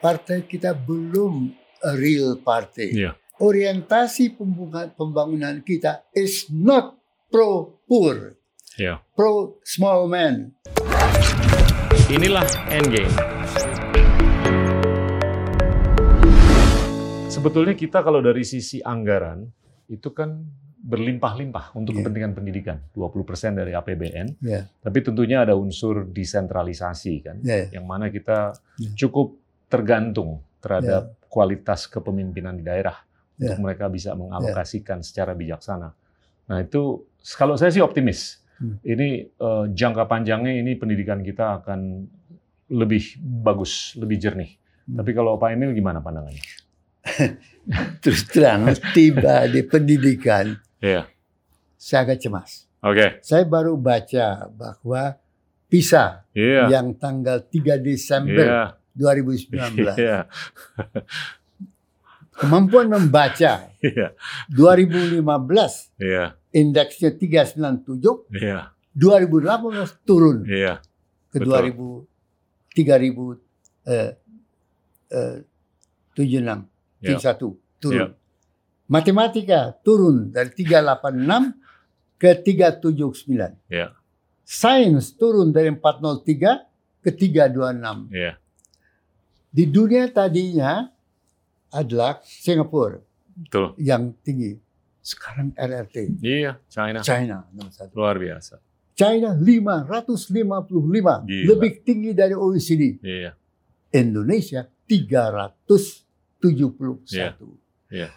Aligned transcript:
partai 0.00 0.48
kita 0.48 0.72
belum 0.72 1.52
real 2.00 2.40
party. 2.40 2.96
Iya. 2.96 3.12
Orientasi 3.36 4.32
pembangunan, 4.96 5.60
kita 5.60 6.08
is 6.16 6.48
not 6.48 6.96
pro 7.28 7.84
poor, 7.84 8.32
Iya. 8.80 9.04
pro 9.12 9.60
small 9.60 10.08
man. 10.08 10.56
Inilah 12.08 12.48
endgame. 12.72 13.12
Sebetulnya 17.28 17.76
kita 17.76 18.00
kalau 18.00 18.24
dari 18.24 18.44
sisi 18.44 18.80
anggaran 18.80 19.48
itu 19.88 20.12
kan 20.16 20.48
berlimpah-limpah 20.80 21.76
untuk 21.76 21.92
Iya. 21.92 22.00
kepentingan 22.08 22.32
pendidikan, 22.32 22.76
20% 22.96 23.52
dari 23.52 23.76
APBN. 23.76 24.40
Ya, 24.40 24.64
Tapi 24.80 24.98
tentunya 25.04 25.44
ada 25.44 25.52
unsur 25.52 26.08
desentralisasi 26.08 27.14
kan, 27.20 27.36
ya, 27.44 27.68
yang 27.68 27.84
mana 27.84 28.08
kita 28.08 28.56
Iya. 28.80 28.96
cukup 28.96 29.39
tergantung 29.70 30.42
terhadap 30.58 31.14
kualitas 31.30 31.86
kepemimpinan 31.86 32.58
di 32.58 32.66
daerah 32.66 32.98
Iya. 33.40 33.56
untuk 33.56 33.58
mereka 33.64 33.88
bisa 33.88 34.12
mengalokasikan 34.12 35.00
secara 35.00 35.32
bijaksana. 35.32 35.88
Nah 36.50 36.58
itu 36.60 37.08
kalau 37.38 37.56
saya 37.56 37.72
sih 37.72 37.80
optimis. 37.80 38.42
Hmm. 38.60 38.76
Ini 38.84 39.08
eh, 39.32 39.64
jangka 39.72 40.04
panjangnya 40.04 40.52
ini 40.52 40.76
pendidikan 40.76 41.24
kita 41.24 41.64
akan 41.64 42.04
lebih 42.68 43.16
bagus, 43.22 43.96
lebih 43.96 44.20
jernih. 44.20 44.50
Hmm. 44.84 45.00
Tapi 45.00 45.10
kalau 45.16 45.40
Pak 45.40 45.56
Emil 45.56 45.72
gimana 45.72 46.04
pandangannya? 46.04 46.44
Terus 48.04 48.28
terang 48.28 48.68
tiba 48.92 49.48
di 49.48 49.64
pendidikan, 49.64 50.52
Iya. 50.84 51.08
saya 51.80 52.04
agak 52.04 52.20
cemas. 52.20 52.68
Oke. 52.84 53.20
Saya 53.24 53.48
baru 53.48 53.76
baca 53.80 54.48
bahwa 54.52 55.16
PISA 55.70 56.26
Iya. 56.36 56.68
yang 56.68 56.92
tanggal 56.96 57.40
3 57.48 57.80
Desember 57.80 58.44
Iya. 58.44 58.64
2019 58.96 59.96
Iya. 60.00 60.26
kemampuan 62.32 62.88
membaca 62.88 63.68
Iya. 63.84 64.12
2015 64.52 65.22
Iya. 66.00 66.24
indeksnya 66.52 67.10
397 67.14 68.26
Iya. 68.34 68.72
2018 68.96 70.06
turun 70.08 70.42
Iya. 70.46 70.80
ke 71.30 71.38
Betul. 71.38 72.06
2000 72.74 72.74
3000 72.74 73.38
eh, 73.86 74.10
eh, 75.10 75.36
76 76.14 76.66
Iya. 77.00 77.16
31 77.16 77.56
turun. 77.80 77.96
Iya. 77.96 78.06
Matematika 78.90 79.70
turun 79.86 80.34
dari 80.34 80.50
386 80.50 81.54
ke 82.18 82.30
379. 82.42 83.54
Iya. 83.70 83.94
Sains 84.42 85.14
turun 85.14 85.54
dari 85.54 85.70
403 85.70 86.66
ke 87.00 87.10
326. 87.14 88.10
Iya. 88.10 88.32
Di 89.50 89.66
dunia 89.66 90.06
tadinya 90.08 90.86
adalah 91.70 92.20
Singapura 92.22 92.98
Betul. 93.36 93.74
yang 93.76 94.14
tinggi. 94.22 94.54
Sekarang 95.00 95.50
RRT. 95.54 96.22
Iya. 96.22 96.58
China. 96.70 97.00
China 97.02 97.42
nomor 97.50 97.72
satu. 97.72 97.90
Luar 97.96 98.14
biasa. 98.14 98.60
China 98.94 99.32
555 99.32 101.24
Gila. 101.24 101.44
lebih 101.48 101.72
tinggi 101.82 102.12
dari 102.12 102.36
OECD. 102.36 103.00
Iya. 103.00 103.32
Indonesia 103.90 104.68
371. 104.86 107.00
Iya. 107.90 108.08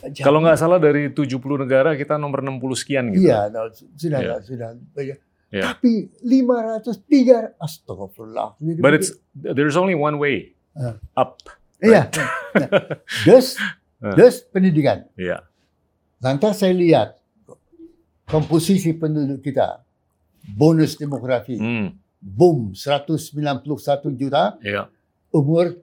Jadi- 0.00 0.24
Kalau 0.24 0.40
nggak 0.40 0.56
salah 0.56 0.80
dari 0.80 1.12
70 1.12 1.60
negara 1.60 1.92
kita 1.92 2.16
nomor 2.16 2.40
60 2.40 2.72
sekian 2.74 3.12
gitu. 3.12 3.28
Iya, 3.28 3.52
no, 3.52 3.68
sudah 3.94 4.18
Iya. 4.18 4.34
sudah. 4.40 4.68
Ya. 4.96 5.16
Iya. 5.52 5.62
Tapi 5.76 6.08
503 6.24 7.52
astagfirullah. 7.60 8.56
But 8.80 8.96
it's 8.96 9.12
there's 9.36 9.76
only 9.76 9.92
one 9.92 10.16
way. 10.16 10.56
Up. 11.16 11.40
Iya. 11.80 12.08
Nah, 12.54 12.68
Dus, 13.24 13.56
Ah. 14.00 14.16
dus 14.16 14.40
pendidikan. 14.48 15.04
Iya. 15.12 15.44
Lantas 16.24 16.64
saya 16.64 16.72
lihat 16.72 17.20
komposisi 18.24 18.96
penduduk 18.96 19.44
kita. 19.44 19.84
Bonus 20.56 20.96
demografi. 20.96 21.60
Hmm. 21.60 22.00
Boom, 22.16 22.72
191 22.72 24.16
juta. 24.16 24.56
Iya. 24.64 24.88
Umur 25.28 25.76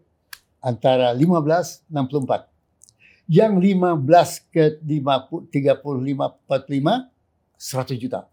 antara 0.66 1.14
15 1.14 1.86
64. 1.94 2.50
Yang 3.30 3.54
15 3.78 4.50
ke 4.50 4.64
50, 4.82 5.54
35 5.54 6.42
45 6.50 7.14
100 7.54 8.02
juta. 8.02 8.26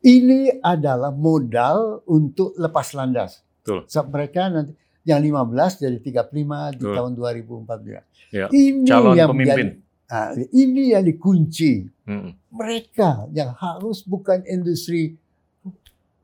Ini 0.00 0.56
adalah 0.64 1.12
modal 1.12 2.00
untuk 2.08 2.56
lepas 2.56 2.96
landas. 2.96 3.44
Betul. 3.60 3.84
So, 3.92 4.02
mereka 4.08 4.48
nanti 4.48 4.72
yang 5.02 5.18
15 5.18 5.82
dari 5.82 5.98
35 5.98 6.78
di 6.78 6.84
tahun 6.86 7.12
2014. 7.14 8.02
Ya, 8.30 8.46
Ini 8.48 8.86
Calon 8.86 9.14
yang 9.18 9.28
pemimpin. 9.34 9.66
menjadi- 9.76 9.78
ah, 10.08 10.30
ini 10.54 10.82
yang 10.94 11.04
dikunci. 11.04 11.72
Hmm. 12.06 12.32
Mereka 12.48 13.28
yang 13.34 13.50
harus 13.52 14.06
bukan 14.06 14.46
industri 14.46 15.18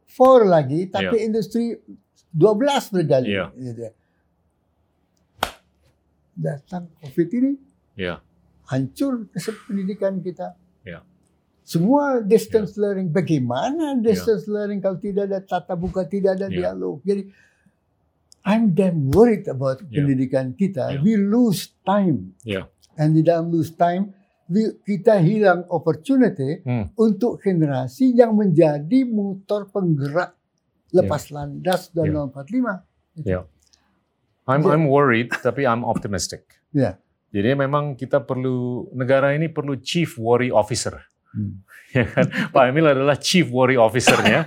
4 0.08 0.46
lagi, 0.46 0.86
tapi 0.86 1.16
Iya. 1.18 1.24
industri 1.26 1.74
12 2.30 2.88
bergali. 2.88 3.28
Iya. 3.34 3.46
Gitu. 3.52 3.82
Datang 6.38 6.86
COVID 7.02 7.28
ini, 7.34 7.52
Iya. 7.98 8.22
hancur 8.70 9.26
pendidikan 9.66 10.22
kita. 10.22 10.54
Iya. 10.86 11.02
Semua 11.66 12.22
distance 12.22 12.78
learning. 12.78 13.10
Bagaimana 13.10 13.98
distance 13.98 14.46
learning 14.46 14.78
kalau 14.78 14.96
tidak 14.96 15.28
ada 15.28 15.42
tata 15.42 15.74
buka, 15.74 16.06
tidak 16.06 16.38
ada 16.38 16.46
Iya. 16.48 16.72
dialog. 16.72 17.02
Jadi, 17.02 17.28
I'm 18.42 18.72
damn 18.72 19.10
worried 19.10 19.46
about 19.46 19.82
Iya. 19.84 20.02
pendidikan 20.02 20.46
kita. 20.52 20.94
Iya. 20.94 21.00
We 21.00 21.14
lose 21.16 21.74
time. 21.82 22.38
Iya. 22.42 22.66
And 22.94 23.14
di 23.14 23.22
dalam 23.22 23.50
lose 23.50 23.70
time, 23.70 24.14
we- 24.46 24.78
kita 24.80 25.18
hilang 25.18 25.66
opportunity 25.68 26.62
Hmm. 26.62 26.88
untuk 26.94 27.38
generasi 27.38 28.12
yang 28.12 28.34
menjadi 28.34 29.04
motor 29.04 29.68
penggerak 29.68 30.34
lepas 30.90 31.28
landas 31.28 31.92
dan 31.92 32.08
Iya. 32.08 32.24
45. 32.32 32.74
I'm 34.48 34.64
Iya. 34.64 34.70
I'm 34.70 34.84
worried 34.86 35.28
tapi 35.34 35.62
I'm 35.62 35.84
optimistic. 35.84 36.48
Ya. 36.72 36.96
Jadi 37.28 37.52
memang 37.52 37.92
kita 37.92 38.24
perlu 38.24 38.88
negara 38.92 39.36
ini 39.36 39.52
perlu 39.52 39.76
chief 39.78 40.16
worry 40.16 40.48
officer. 40.48 40.96
Hmm. 41.30 41.60
Ya 41.88 42.04
kan? 42.04 42.52
Pak 42.52 42.64
Emil 42.68 42.84
adalah 42.84 43.16
chief 43.16 43.48
worry 43.48 43.76
officernya. 43.76 44.44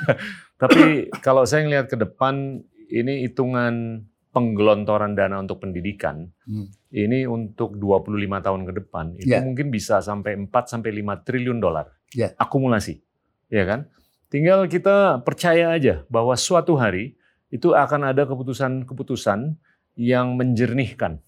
Tapi 0.62 1.12
kalau 1.20 1.44
saya 1.44 1.64
ngelihat 1.64 1.84
ke 1.86 1.96
depan 1.96 2.64
ini 2.88 3.24
hitungan 3.24 4.04
penggelontoran 4.28 5.16
dana 5.16 5.40
untuk 5.40 5.60
pendidikan 5.60 6.28
Hmm. 6.44 6.68
ini 6.88 7.24
untuk 7.24 7.74
25 7.74 8.40
tahun 8.40 8.62
ke 8.68 8.72
depan 8.76 9.04
itu 9.16 9.28
Ya. 9.28 9.40
mungkin 9.40 9.68
bisa 9.68 10.00
sampai 10.00 10.36
4 10.36 10.68
sampai 10.68 10.92
5 10.92 11.20
triliun 11.24 11.58
dolar 11.58 11.88
Ya. 12.12 12.32
akumulasi. 12.36 13.00
Ya 13.48 13.64
kan? 13.64 13.88
Tinggal 14.28 14.68
kita 14.68 15.24
percaya 15.24 15.72
aja 15.72 16.04
bahwa 16.12 16.36
suatu 16.36 16.76
hari 16.76 17.16
itu 17.48 17.72
akan 17.72 18.12
ada 18.12 18.28
keputusan-keputusan 18.28 19.56
yang 19.96 20.36
menjernihkan 20.36 21.24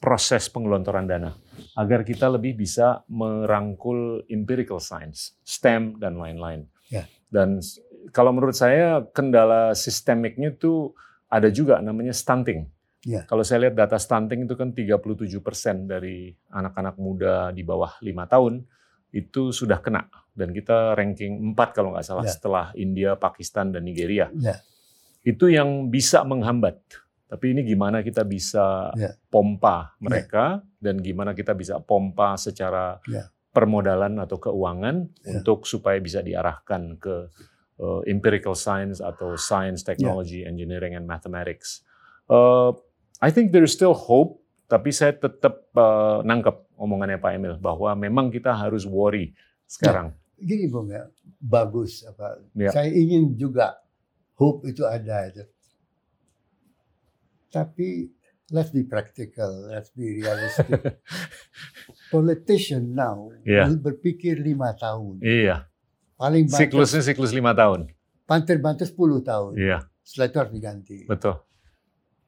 proses 0.00 0.48
penggelontoran 0.48 1.04
dana 1.04 1.36
agar 1.76 2.02
kita 2.02 2.30
lebih 2.30 2.56
bisa 2.56 3.04
merangkul 3.06 4.24
empirical 4.26 4.80
science, 4.80 5.36
STEM 5.44 6.00
dan 6.00 6.16
lain-lain. 6.16 6.64
Ya. 6.88 7.04
Dan 7.28 7.60
kalau 8.10 8.32
menurut 8.32 8.54
saya 8.54 9.04
kendala 9.12 9.72
sistemiknya 9.72 10.52
tuh 10.52 10.94
ada 11.28 11.48
juga 11.48 11.80
namanya 11.80 12.12
stunting. 12.12 12.64
Ya. 13.06 13.22
Kalau 13.24 13.46
saya 13.46 13.68
lihat 13.68 13.78
data 13.78 13.94
stunting 13.96 14.44
itu 14.44 14.58
kan 14.58 14.74
37% 14.74 15.14
dari 15.86 16.34
anak-anak 16.50 16.96
muda 16.98 17.54
di 17.54 17.62
bawah 17.62 17.94
lima 18.02 18.26
tahun 18.26 18.66
itu 19.08 19.54
sudah 19.54 19.80
kena 19.80 20.04
dan 20.36 20.52
kita 20.52 20.92
ranking 20.92 21.54
4 21.54 21.72
kalau 21.72 21.94
nggak 21.96 22.04
salah 22.04 22.26
Ya. 22.26 22.32
setelah 22.34 22.64
India, 22.74 23.16
Pakistan 23.16 23.72
dan 23.72 23.86
Nigeria. 23.86 24.28
Ya. 24.36 24.60
Itu 25.22 25.48
yang 25.48 25.88
bisa 25.88 26.22
menghambat. 26.24 26.76
Tapi 27.28 27.52
ini 27.52 27.60
gimana 27.62 28.00
kita 28.00 28.24
bisa 28.24 28.92
Ya. 28.96 29.12
pompa 29.28 29.92
mereka 30.00 30.64
dan 30.80 31.00
gimana 31.00 31.32
kita 31.32 31.52
bisa 31.52 31.76
pompa 31.80 32.36
secara 32.36 33.00
Ya. 33.04 33.28
permodalan 33.52 34.16
atau 34.18 34.36
keuangan 34.38 35.08
Ya. 35.24 35.38
untuk 35.40 35.64
supaya 35.64 35.96
bisa 35.98 36.20
diarahkan 36.20 36.96
ke 36.96 37.28
uh, 37.80 38.02
empirical 38.06 38.54
science 38.54 38.98
atau 39.00 39.34
science, 39.38 39.82
technology, 39.82 40.44
engineering 40.44 40.94
and 40.98 41.06
mathematics. 41.06 41.82
Uh, 42.28 42.74
I 43.18 43.30
think 43.32 43.50
there 43.50 43.64
is 43.64 43.72
still 43.74 43.94
hope, 43.94 44.38
tapi 44.68 44.92
saya 44.94 45.14
tetap 45.16 45.66
uh, 45.74 46.22
nangkep 46.22 46.54
omongannya 46.78 47.18
Pak 47.18 47.32
Emil 47.34 47.54
bahwa 47.58 47.90
memang 47.98 48.30
kita 48.30 48.54
harus 48.54 48.86
worry 48.86 49.34
sekarang. 49.66 50.14
Gini 50.38 50.70
Bung 50.70 50.86
ya, 50.86 51.10
bagus 51.42 52.06
apa. 52.06 52.38
Ya. 52.54 52.70
Saya 52.70 52.94
ingin 52.94 53.34
juga 53.34 53.74
hope 54.38 54.70
itu 54.70 54.86
ada 54.86 55.26
itu. 55.26 55.42
Tapi 57.50 58.06
let's 58.52 58.70
be 58.70 58.84
practical, 58.84 59.50
let's 59.66 59.90
be 59.90 60.22
realistic. 60.22 60.68
Politician 62.14 62.94
now 62.94 63.32
Ya. 63.42 63.66
berpikir 63.72 64.38
lima 64.38 64.72
tahun. 64.78 65.18
Iya, 65.20 65.66
Paling 66.18 66.50
banter, 66.50 66.66
siklusnya 66.66 67.00
siklus 67.00 67.30
lima 67.30 67.54
tahun. 67.54 67.94
banter-banter 68.28 68.84
10 68.84 69.24
tahun. 69.24 69.52
Iya, 69.56 69.78
Setelah 70.04 70.26
itu 70.28 70.36
harus 70.36 70.52
diganti. 70.52 70.96
betul. 71.06 71.34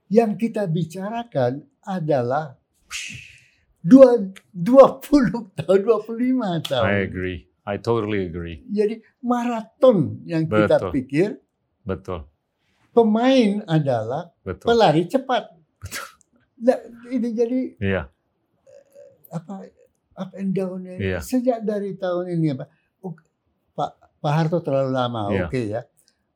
Yang 0.09 0.31
kita 0.41 0.63
bicarakan 0.65 1.53
adalah 1.83 2.57
dua, 3.79 4.17
20 4.49 5.53
tahun, 5.55 5.79
25 5.85 6.65
tahun. 6.65 6.87
I 6.87 6.97
agree. 7.05 7.39
I 7.63 7.77
totally 7.77 8.27
agree. 8.27 8.65
Jadi 8.67 8.99
maraton 9.21 10.25
yang 10.25 10.47
kita 10.47 10.81
Betul. 10.81 10.91
pikir 10.91 11.29
Betul. 11.83 12.25
pemain 12.91 13.61
adalah 13.69 14.33
Betul. 14.41 14.67
pelari 14.73 15.05
cepat. 15.05 15.53
Nah, 16.59 16.79
ini 17.09 17.29
jadi 17.31 17.61
Iya. 17.79 18.03
apa 19.31 19.69
up 20.15 20.31
and 20.35 20.51
down 20.51 20.83
ini 20.83 21.13
Iya. 21.13 21.21
sejak 21.23 21.63
dari 21.63 21.95
tahun 21.95 22.35
ini 22.35 22.47
apa 22.53 22.67
Pak 23.81 23.91
Pak 24.21 24.33
Harto 24.37 24.61
terlalu 24.61 24.93
lama 24.93 25.33
Iya. 25.33 25.49
oke 25.49 25.61
ya 25.67 25.81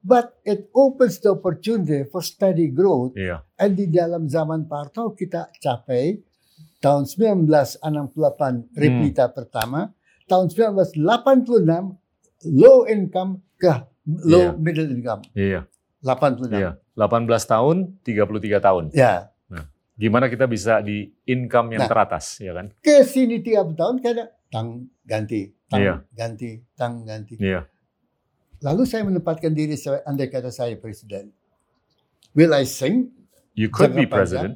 but 0.00 0.32
it 0.42 0.72
opens 0.72 1.20
the 1.20 1.28
opportunity 1.28 2.08
for 2.08 2.24
steady 2.24 2.72
growth 2.72 3.12
Iya. 3.12 3.44
and 3.56 3.76
di 3.76 3.86
dalam 3.86 4.24
zaman 4.26 4.64
Pak 4.64 4.78
Harto 4.88 5.12
kita 5.12 5.52
capai 5.54 6.24
tahun 6.80 7.04
1968 7.04 7.84
replita 8.74 9.28
pertama 9.28 9.92
tahun 10.24 10.48
1986 10.48 12.00
low 12.50 12.84
income 12.84 13.44
ke 13.56 13.72
low 14.24 14.52
Iya. 14.52 14.56
middle 14.56 14.88
income 14.90 15.20
Iya. 15.32 15.68
86 16.00 16.52
Iya. 16.52 16.70
18 16.94 17.44
tahun, 17.44 17.76
33 18.00 18.60
tahun. 18.60 18.88
ya 18.92 19.28
Gimana 19.94 20.26
kita 20.26 20.50
bisa 20.50 20.82
di 20.82 21.06
income 21.24 21.70
yang 21.70 21.86
Nah. 21.86 21.90
teratas, 21.90 22.42
ya 22.42 22.50
kan? 22.50 22.66
ke 22.82 23.06
sini 23.06 23.38
30 23.38 23.78
tahun 23.78 24.02
kadang 24.02 24.26
tang 24.50 24.68
ganti 25.06 25.54
tang 25.66 25.80
Iya. 25.80 25.94
ganti 26.12 26.50
tang 26.74 27.02
ganti 27.02 27.34
Iya. 27.38 27.64
Lalu 28.64 28.82
saya 28.88 29.04
menempatkan 29.04 29.52
diri 29.52 29.76
sebagai 29.76 30.08
andai 30.08 30.32
kata 30.32 30.48
saya 30.48 30.72
presiden. 30.80 31.28
Will 32.32 32.50
I 32.50 32.64
sing? 32.64 33.12
You 33.52 33.68
could 33.68 33.92
Jangka 33.92 34.00
be 34.00 34.06
president. 34.08 34.54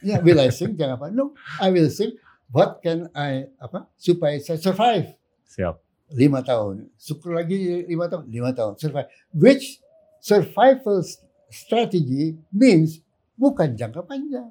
Ya, 0.00 0.18
will 0.18 0.40
I 0.40 0.48
sing? 0.48 0.74
Jangan 0.74 0.96
apa. 0.98 1.06
No, 1.12 1.36
I 1.60 1.68
will 1.68 1.92
sing. 1.92 2.16
What 2.48 2.80
can 2.80 3.12
I 3.12 3.48
apa 3.56 3.88
supaya 3.96 4.36
saya 4.40 4.56
survive 4.56 5.14
Siap. 5.48 5.78
lima 6.12 6.40
tahun. 6.40 6.88
Syukur 6.96 7.36
lagi 7.36 7.84
lima 7.84 8.08
tahun, 8.08 8.24
lima 8.28 8.50
tahun 8.52 8.76
survive. 8.76 9.08
Which 9.32 9.80
survival 10.18 11.00
strategy 11.48 12.36
means 12.48 13.00
bukan 13.36 13.72
jangka 13.76 14.04
panjang. 14.04 14.48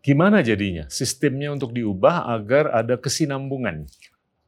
Gimana 0.00 0.40
jadinya 0.40 0.86
sistemnya 0.86 1.50
untuk 1.50 1.72
diubah 1.72 2.30
agar 2.30 2.70
ada 2.70 2.94
kesinambungan? 2.94 3.88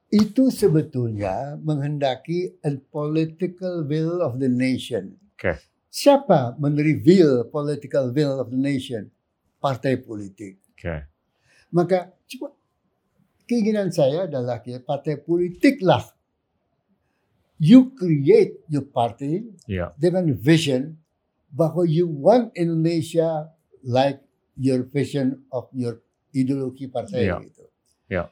Itu 0.09 0.49
sebetulnya 0.49 1.61
menghendaki 1.61 2.57
a 2.65 2.73
political 2.89 3.85
will 3.85 4.25
of 4.25 4.41
the 4.41 4.49
nation. 4.49 5.21
Oke. 5.37 5.61
Siapa 5.93 6.57
mereveal 6.57 7.45
political 7.53 8.09
will 8.17 8.41
of 8.41 8.49
the 8.49 8.57
nation? 8.57 9.13
Partai 9.61 10.01
politik. 10.01 10.57
Oke. 10.73 11.05
Maka 11.69 12.09
coba 12.25 12.57
keinginan 13.45 13.93
saya 13.93 14.25
adalah 14.25 14.65
ya, 14.65 14.81
partai 14.81 15.21
politik 15.21 15.85
lah. 15.85 16.01
You 17.61 17.93
create 17.93 18.65
your 18.71 18.87
party 18.89 19.45
Iya. 19.69 19.93
dengan 19.99 20.31
vision 20.33 20.97
bahwa 21.53 21.85
you 21.85 22.09
want 22.09 22.55
Indonesia 22.57 23.51
like 23.85 24.23
your 24.57 24.87
vision 24.89 25.43
of 25.53 25.69
your 25.75 26.01
ideologi 26.33 26.87
partai 26.89 27.29
Iya. 27.29 27.37
gitu. 27.45 27.65
Iya. 28.09 28.25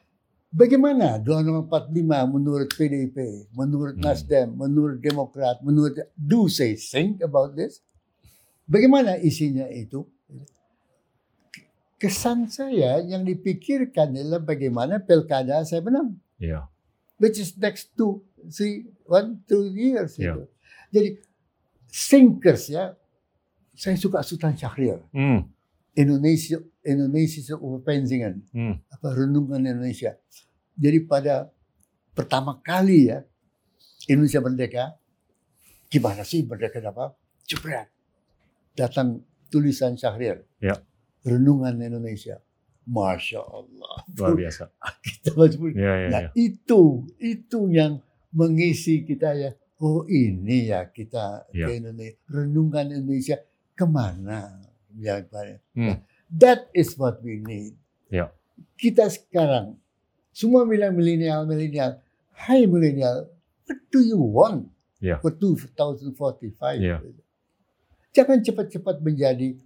Bagaimana 0.47 1.19
2045 1.19 1.91
menurut 2.25 2.69
PDIP, 2.71 3.17
menurut 3.51 3.99
Hmm. 3.99 4.03
Nasdem, 4.07 4.47
menurut 4.55 4.97
Demokrat, 4.97 5.59
menurut 5.59 5.91
do 6.15 6.47
say 6.47 6.73
think 6.73 7.19
about 7.19 7.51
this? 7.53 7.83
Bagaimana 8.63 9.19
isinya 9.19 9.67
itu? 9.67 10.07
Kesan 11.97 12.45
saya 12.45 13.01
yang 13.01 13.25
dipikirkan 13.25 14.13
adalah 14.13 14.37
bagaimana 14.37 15.01
pilkada 15.01 15.65
saya 15.65 15.81
menang 15.81 16.13
Iya. 16.37 16.69
which 17.17 17.41
is 17.41 17.57
next 17.57 17.89
two, 17.97 18.21
three, 18.47 18.85
one, 19.03 19.41
two 19.49 19.65
years. 19.73 20.13
Yeah. 20.15 20.37
Itu. 20.37 20.41
Jadi 20.93 21.09
thinkers 21.89 22.69
ya, 22.69 22.93
saya 23.73 23.97
suka 23.97 24.21
Sultan 24.21 24.53
Syahrir, 24.53 25.01
Hmm. 25.09 25.49
Indonesia 25.91 26.61
Indonesia 26.87 27.53
Overpensingan, 27.53 28.35
Hmm. 28.55 28.79
apa 28.87 29.07
renungan 29.11 29.59
Indonesia. 29.59 30.15
Jadi 30.73 31.03
pada 31.03 31.51
pertama 32.15 32.57
kali 32.57 33.11
ya 33.11 33.21
Indonesia 34.07 34.39
merdeka, 34.39 34.83
gimana 35.91 36.23
sih 36.23 36.47
merdeka 36.47 36.79
apa? 36.79 37.11
Jebret. 37.43 37.91
Datang 38.71 39.19
tulisan 39.51 39.99
Syahrir. 39.99 40.47
Ya. 40.63 40.79
Renungan 41.27 41.75
Indonesia. 41.75 42.39
Masya 42.87 43.43
Allah. 43.43 43.95
Luar 44.15 44.31
biasa. 44.37 44.71
Kita 45.03 45.35
Iya, 45.75 45.93
iya, 45.99 46.07
Nah 46.07 46.21
iya. 46.23 46.31
itu 46.33 47.03
itu 47.19 47.59
yang 47.67 47.99
mengisi 48.31 49.03
kita 49.03 49.35
ya. 49.35 49.51
Oh 49.83 50.07
ini 50.07 50.71
ya 50.71 50.87
kita 50.87 51.51
Ya. 51.51 51.67
ke 51.67 51.83
Indonesia. 51.83 52.15
Renungan 52.31 52.87
Indonesia 52.95 53.37
ke 53.75 53.83
mana? 53.83 54.63
Ya. 54.95 55.19
Hmm. 55.75 55.99
That 56.27 56.67
is 56.75 56.95
what 56.99 57.23
we 57.23 57.39
need. 57.39 57.75
Ya. 58.11 58.31
Kita 58.75 59.07
sekarang 59.07 59.79
semua 60.35 60.67
bilang 60.67 60.93
milenial 60.93 61.47
milenial. 61.47 61.99
Hai 62.37 62.69
milenial, 62.69 63.31
what 63.65 63.79
do 63.89 63.99
you 64.03 64.19
want 64.19 64.69
Ya. 65.01 65.17
for 65.21 65.33
2045? 65.33 66.77
Ya. 66.81 67.01
Jangan 68.13 68.41
cepat-cepat 68.41 69.01
menjadi 69.01 69.57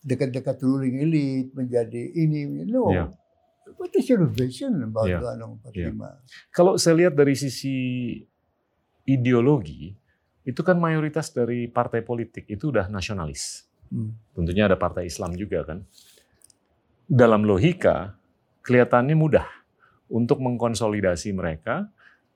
dekat-dekat 0.00 0.56
ruling 0.64 1.02
elite, 1.02 1.50
menjadi 1.52 2.02
ini. 2.14 2.66
No. 2.68 2.88
Ya. 2.92 3.10
What 3.76 3.90
is 3.98 4.06
your 4.06 4.22
vision 4.30 4.78
about 4.86 5.10
Ya. 5.10 5.18
2045? 5.18 6.22
Kalau 6.54 6.78
saya 6.78 6.94
lihat 7.04 7.18
dari 7.18 7.34
sisi 7.34 7.74
ideologi, 9.04 9.92
itu 10.46 10.60
kan 10.62 10.78
mayoritas 10.78 11.34
dari 11.34 11.66
partai 11.66 12.06
politik 12.06 12.46
itu 12.46 12.70
udah 12.70 12.86
nasionalis. 12.86 13.65
Hmm. 13.90 14.12
Tentunya 14.36 14.68
ada 14.68 14.76
partai 14.76 15.08
Islam 15.08 15.34
juga 15.34 15.64
kan. 15.64 15.82
Dalam 17.06 17.46
logika, 17.46 18.18
kelihatannya 18.66 19.14
mudah 19.14 19.46
untuk 20.10 20.42
mengkonsolidasi 20.42 21.34
mereka 21.34 21.86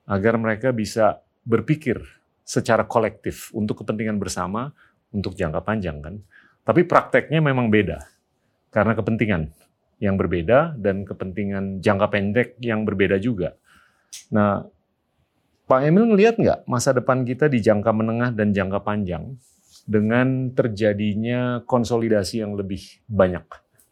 agar 0.06 0.38
mereka 0.38 0.70
bisa 0.70 1.22
berpikir 1.46 1.98
secara 2.42 2.86
kolektif 2.86 3.54
untuk 3.54 3.82
kepentingan 3.82 4.18
bersama 4.18 4.74
untuk 5.14 5.34
jangka 5.34 5.62
panjang 5.62 5.98
kan. 6.02 6.14
Tapi 6.66 6.86
prakteknya 6.86 7.42
memang 7.42 7.70
beda 7.70 7.98
karena 8.70 8.94
kepentingan 8.94 9.50
yang 10.00 10.14
berbeda 10.16 10.78
dan 10.78 11.04
kepentingan 11.04 11.82
jangka 11.82 12.06
pendek 12.10 12.48
yang 12.62 12.82
berbeda 12.86 13.20
juga. 13.20 13.54
Nah, 14.32 14.66
Pak 15.70 15.86
Emil 15.86 16.10
ngelihat 16.10 16.34
nggak 16.38 16.58
masa 16.66 16.90
depan 16.90 17.22
kita 17.22 17.46
di 17.46 17.62
jangka 17.62 17.94
menengah 17.94 18.34
dan 18.34 18.50
jangka 18.50 18.82
panjang 18.82 19.38
dengan 19.84 20.50
terjadinya 20.50 21.40
konsolidasi 21.62 22.40
yang 22.40 22.52
lebih 22.52 22.80
banyak 23.04 23.44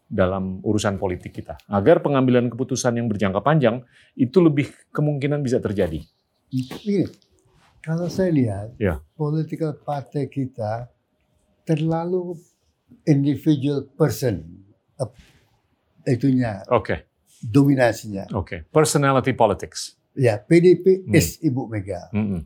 dalam 0.05 0.57
urusan 0.61 0.97
politik 0.97 1.31
kita, 1.31 1.57
agar 1.67 2.01
pengambilan 2.01 2.49
keputusan 2.49 2.97
yang 2.97 3.05
berjangka 3.05 3.39
panjang 3.39 3.85
itu 4.13 4.37
lebih 4.39 4.73
kemungkinan 4.89 5.39
bisa 5.39 5.57
terjadi. 5.57 6.01
Begini, 6.49 7.05
kalau 7.79 8.09
saya 8.09 8.29
lihat 8.29 8.73
Ya. 8.75 8.97
political 9.13 9.77
partai 9.77 10.25
kita 10.25 10.89
terlalu 11.61 12.33
individual 13.03 13.85
person 13.87 14.41
eh, 14.97 15.09
itunya 16.09 16.65
Oke, 16.67 17.05
dominasinya. 17.39 18.25
oke. 18.33 18.65
Personality 18.67 19.31
politics. 19.31 19.93
Ya, 20.11 20.35
PDP 20.37 21.05
Hmm. 21.05 21.13
is 21.13 21.37
Ibu 21.39 21.69
Mega, 21.69 22.09
Mm-mm. 22.09 22.43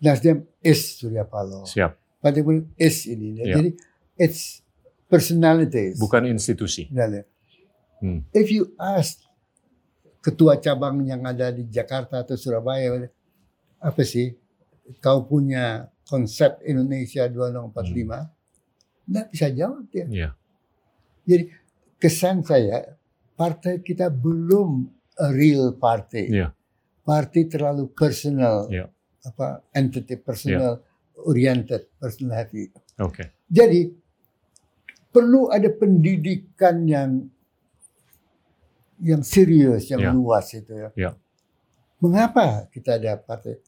Nasdem 0.00 0.48
is 0.58 0.96
Surya 0.96 1.22
Paloh, 1.22 1.62
Siap. 1.62 2.00
Politik 2.24 2.72
is 2.80 3.04
ini. 3.04 3.36
Ya. 3.36 3.60
Jadi 3.60 3.76
it's 4.16 4.64
personalities. 5.12 6.00
Bukan 6.00 6.24
institusi. 6.24 6.88
Nah, 6.88 7.20
Hmm. 8.04 8.20
If 8.36 8.52
you 8.52 8.76
ask 8.76 9.16
ketua 10.20 10.60
cabang 10.60 11.00
yang 11.08 11.24
ada 11.24 11.48
di 11.48 11.64
Jakarta 11.72 12.20
atau 12.20 12.36
Surabaya, 12.36 13.08
apa 13.80 14.02
sih 14.04 14.36
kau 15.00 15.24
punya 15.24 15.88
konsep 16.04 16.60
Indonesia 16.68 17.24
2045? 17.32 18.28
Nggak 19.08 19.26
bisa 19.32 19.46
jawab 19.56 19.88
dia. 19.88 20.04
Iya. 20.04 20.28
Jadi 21.24 21.44
kesan 21.96 22.44
saya 22.44 22.92
partai 23.40 23.80
kita 23.80 24.12
belum 24.12 24.84
a 25.24 25.32
real 25.32 25.72
party. 25.72 26.28
Iya. 26.28 26.52
Partai 27.04 27.48
terlalu 27.48 27.88
personal, 27.88 28.68
Iya. 28.68 28.88
apa 29.24 29.64
entity 29.72 30.20
personal 30.20 30.84
oriented, 31.22 31.86
personal 32.00 32.34
heavy. 32.34 32.70
Oke. 32.98 33.30
Jadi 33.46 33.90
perlu 35.14 35.50
ada 35.50 35.70
pendidikan 35.70 36.82
yang 36.88 37.30
yang 39.02 39.22
serius, 39.22 39.90
yang 39.90 40.00
Ya. 40.00 40.10
luas 40.14 40.50
itu 40.54 40.72
ya. 40.74 40.90
Ya. 40.94 41.10
Mengapa 42.02 42.66
kita 42.70 42.98
ada 42.98 43.18
partai? 43.18 43.58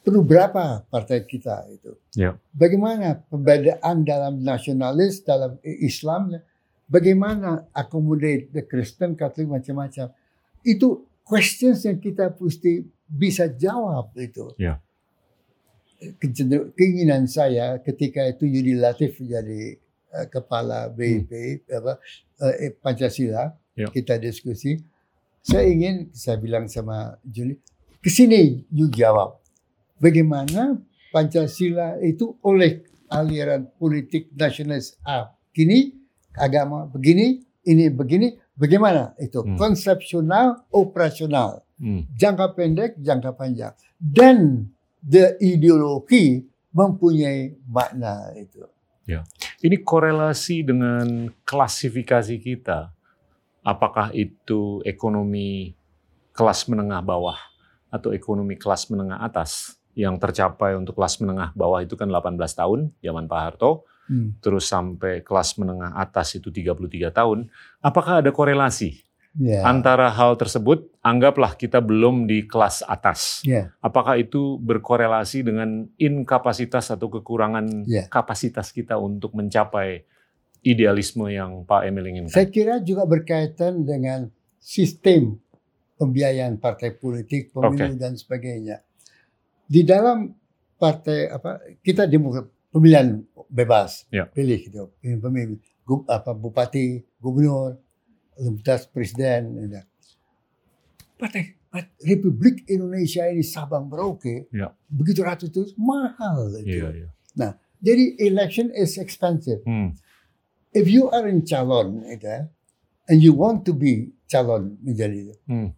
perlu 0.00 0.22
berapa 0.22 0.86
partai 0.86 1.26
kita 1.26 1.66
itu? 1.70 1.92
Ya. 2.14 2.38
Bagaimana 2.54 3.20
perbedaan 3.26 4.06
dalam 4.06 4.38
nasionalis, 4.40 5.20
dalam 5.26 5.58
Islam, 5.62 6.38
bagaimana 6.86 7.66
accommodate 7.74 8.54
the 8.54 8.62
Kristen, 8.64 9.18
Katolik 9.18 9.50
macam-macam. 9.50 10.14
Itu 10.62 11.10
questions 11.26 11.84
yang 11.84 11.98
kita 11.98 12.32
mesti 12.38 12.86
bisa 13.10 13.50
jawab 13.50 14.14
itu. 14.14 14.54
Ya. 14.56 14.78
Keinginan 16.74 17.28
saya 17.28 17.76
ketika 17.80 18.24
itu 18.24 18.48
Yudi 18.48 18.74
Latif 18.74 19.20
jadi 19.20 19.76
eh, 20.10 20.26
kepala 20.26 20.88
BIP 20.88 21.62
apa 21.68 22.00
eh, 22.56 22.72
Pancasila, 22.74 23.52
Ya. 23.78 23.86
kita 23.88 24.18
diskusi. 24.18 24.76
Saya 25.40 25.64
ingin 25.64 26.12
saya 26.12 26.36
bilang 26.36 26.68
sama 26.68 27.16
Juli, 27.24 27.56
ke 28.02 28.10
sini 28.10 28.66
you 28.68 28.90
jawab 28.90 29.40
bagaimana 29.96 30.76
Pancasila 31.08 31.96
itu 32.02 32.36
oleh 32.42 32.84
aliran 33.08 33.70
politik 33.78 34.28
nasionalis 34.32 35.00
A 35.00 35.32
kini 35.50 35.96
agama 36.34 36.84
begini 36.84 37.40
ini 37.64 37.88
begini 37.88 38.36
bagaimana 38.52 39.16
itu 39.16 39.40
Hmm. 39.40 39.56
konsepsional 39.56 40.66
operasional 40.70 41.64
Hmm. 41.80 42.04
jangka 42.12 42.52
pendek 42.52 43.00
jangka 43.00 43.32
panjang 43.32 43.72
dan 43.96 44.68
the 45.04 45.36
ideologi 45.40 46.44
mempunyai 46.70 47.56
makna 47.66 48.30
itu 48.38 48.62
Ini 49.60 49.82
korelasi 49.82 50.62
dengan 50.62 51.26
klasifikasi 51.42 52.38
kita. 52.38 52.94
Apakah 53.66 54.14
itu 54.14 54.78
ekonomi 54.86 55.74
kelas 56.30 56.70
menengah 56.70 57.02
bawah 57.02 57.36
atau 57.90 58.14
ekonomi 58.14 58.54
kelas 58.54 58.86
menengah 58.86 59.18
atas 59.18 59.76
yang 59.98 60.14
tercapai 60.16 60.78
untuk 60.78 60.94
kelas 60.94 61.18
menengah 61.18 61.50
bawah 61.58 61.82
itu 61.82 61.98
kan 61.98 62.06
18 62.06 62.38
tahun 62.38 62.94
zaman 63.02 63.26
Pak 63.26 63.40
Harto, 63.42 63.82
Hmm. 64.10 64.34
terus 64.42 64.66
sampai 64.66 65.22
kelas 65.22 65.54
menengah 65.54 65.94
atas 65.94 66.34
itu 66.34 66.50
33 66.50 67.14
tahun. 67.14 67.46
Apakah 67.78 68.18
ada 68.18 68.34
korelasi 68.34 69.06
ya 69.36 69.62
antara 69.62 70.08
hal 70.08 70.34
tersebut? 70.34 70.90
Anggaplah 71.00 71.54
kita 71.54 71.78
belum 71.78 72.24
di 72.24 72.44
kelas 72.44 72.82
atas. 72.82 73.40
ya 73.42 73.72
Apakah 73.78 74.16
itu 74.16 74.58
berkorelasi 74.58 75.40
dengan 75.42 75.88
inkapasitas 75.96 76.90
atau 76.90 77.08
kekurangan 77.08 77.84
Ya. 77.84 78.04
kapasitas 78.06 78.68
kita 78.68 78.96
untuk 78.96 79.32
mencapai 79.32 80.04
idealisme 80.60 81.24
yang 81.26 81.64
Pak 81.64 81.84
Emil 81.84 82.04
inginkan? 82.06 82.30
saya 82.30 82.46
kira 82.46 82.78
juga 82.78 83.04
berkaitan 83.04 83.80
dengan 83.80 84.28
sistem 84.56 85.40
pembiayaan 85.96 86.56
partai 86.56 86.92
politik 86.92 87.48
pemilu 87.50 87.96
dan 87.96 88.12
sebagainya 88.12 88.84
di 89.64 89.80
dalam 89.82 90.36
partai 90.74 91.28
apa 91.28 91.50
kita 91.78 92.04
demokrat 92.04 92.44
pemilihan 92.68 93.20
bebas 93.46 94.04
Ya. 94.08 94.26
pilih 94.26 94.60
gitu 94.60 94.92
pemimpin 95.00 95.56
apa 96.06 96.30
bupati 96.30 97.00
gubernur 97.16 97.80
lintas 98.38 98.86
presiden 98.86 99.70
ya. 99.70 99.82
partai 101.16 101.56
Republik 102.02 102.66
Indonesia 102.66 103.30
ini 103.30 103.46
Sabang 103.46 103.86
Merauke 103.86 104.50
Ya. 104.50 104.74
begitu 104.90 105.22
ratus 105.22 105.54
itu 105.54 105.62
mahal 105.78 106.50
itu. 106.58 106.82
Iya, 106.82 106.88
iya. 106.90 107.08
Jadi 107.80 108.20
election 108.20 108.68
is 108.74 108.98
expensive. 109.00 109.62
Hmm, 109.64 109.94
If 110.70 110.86
you 110.86 111.08
are 111.10 111.24
in 111.26 111.42
calon 111.42 112.02
itu, 112.06 112.26
and 113.06 113.18
you 113.22 113.34
want 113.34 113.62
to 113.66 113.72
be 113.74 114.10
calon 114.26 114.78
menjadi 114.82 115.30
itu, 115.30 115.34
hmm, 115.46 115.68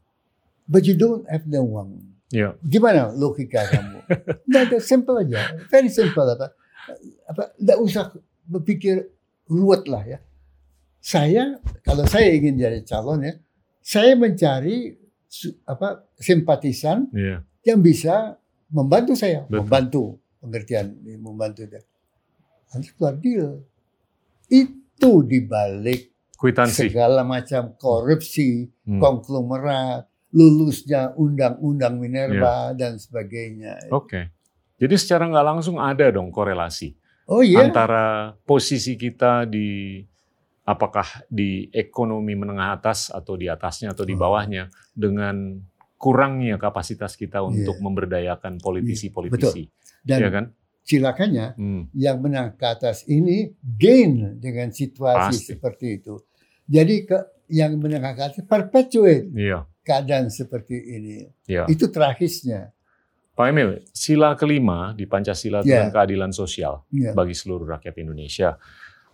but 0.69 0.85
you 0.85 0.93
don't 0.97 1.25
have 1.29 1.45
the 1.49 1.61
uang, 1.61 1.97
iya. 2.29 2.57
gimana 2.65 3.13
logika 3.13 3.61
kamu? 3.69 4.01
Nah, 4.53 4.65
that's 4.69 4.85
simple 4.89 5.17
aja, 5.17 5.57
very 5.69 5.89
simple 5.89 6.25
apa, 6.25 6.53
apa, 7.25 7.53
tidak 7.57 7.79
usah 7.81 8.05
berpikir 8.45 9.09
ruwet 9.49 9.85
lah 9.89 10.05
ya. 10.05 10.19
Saya 11.03 11.59
kalau 11.83 12.07
saya 12.07 12.31
ingin 12.31 12.55
jadi 12.55 12.79
calon 12.87 13.27
ya, 13.27 13.35
saya 13.83 14.15
mencari 14.15 14.95
apa 15.67 16.07
simpatisan 16.15 17.11
Iya. 17.11 17.43
yang 17.67 17.83
bisa 17.83 18.39
membantu 18.71 19.19
saya, 19.19 19.43
Betul. 19.45 19.59
membantu 19.67 20.03
pengertian 20.39 20.87
membantu 21.19 21.67
dia. 21.67 21.83
Nanti 22.71 22.89
keluar 22.95 23.19
deal. 23.19 23.67
Itu 24.47 25.27
dibalik 25.27 26.15
Kwitansi. 26.39 26.89
segala 26.89 27.27
macam 27.27 27.75
korupsi, 27.75 28.71
Hmm. 28.87 29.03
konglomerat, 29.03 30.07
lulusnya 30.31 31.13
undang-undang 31.15 31.99
Minerba 31.99 32.73
dan 32.73 32.97
sebagainya. 32.97 33.91
Oke. 33.91 34.31
Jadi 34.79 34.95
secara 34.97 35.27
nggak 35.27 35.47
langsung 35.47 35.79
ada 35.79 36.11
dong 36.11 36.31
korelasi 36.31 36.91
Oh 37.31 37.39
iya, 37.39 37.63
antara 37.63 38.35
posisi 38.43 38.99
kita 38.99 39.47
di 39.47 40.03
apakah 40.63 41.07
di 41.27 41.67
ekonomi 41.75 42.39
menengah 42.39 42.79
atas 42.79 43.11
atau 43.11 43.35
di 43.35 43.51
atasnya 43.51 43.91
atau 43.91 44.07
di 44.07 44.15
Oh. 44.15 44.21
bawahnya 44.23 44.71
dengan 44.95 45.59
kurangnya 45.99 46.59
kapasitas 46.59 47.15
kita 47.15 47.43
untuk 47.43 47.79
Iya. 47.79 47.83
memberdayakan 47.83 48.59
politisi-politisi, 48.59 49.71
dan 50.03 50.19
ya 50.19 50.31
kan? 50.31 50.45
silakannya 50.83 51.55
Hmm. 51.55 51.83
yang 51.95 52.19
menang 52.19 52.59
ke 52.59 52.67
atas 52.67 53.07
ini 53.07 53.55
gain 53.63 54.39
dengan 54.39 54.75
situasi 54.75 55.31
Pasti. 55.39 55.55
seperti 55.55 56.03
itu. 56.03 56.19
Jadi 56.67 57.07
ke 57.07 57.19
yang 57.47 57.79
menengah 57.79 58.15
ke 58.15 58.23
atas 58.23 58.43
perpetuate 58.43 59.31
Iya, 59.31 59.63
keadaan 59.83 60.27
seperti 60.27 60.75
ini. 60.75 61.31
iya. 61.47 61.71
Itu 61.71 61.87
tragisnya. 61.87 62.75
Pak 63.33 63.47
Emil, 63.49 63.81
sila 63.95 64.35
kelima 64.35 64.91
di 64.93 65.07
Pancasila 65.07 65.63
Ya. 65.63 65.87
tentang 65.87 66.03
keadilan 66.03 66.35
sosial 66.35 66.83
Ya. 66.91 67.15
bagi 67.15 67.33
seluruh 67.33 67.65
rakyat 67.65 67.95
Indonesia. 67.97 68.59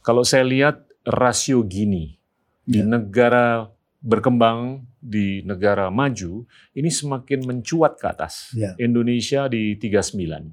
Kalau 0.01 0.25
saya 0.25 0.43
lihat 0.43 0.88
rasio 1.09 1.65
Gini 1.65 2.13
di 2.69 2.85
Ya. 2.85 2.85
negara 2.85 3.65
berkembang, 3.99 4.85
di 5.01 5.43
negara 5.43 5.89
maju, 5.91 6.45
ini 6.77 6.91
semakin 6.93 7.49
mencuat 7.49 7.97
ke 7.99 8.07
atas. 8.07 8.53
Ya. 8.55 8.77
Indonesia 8.79 9.49
di 9.49 9.75
39, 9.81 10.53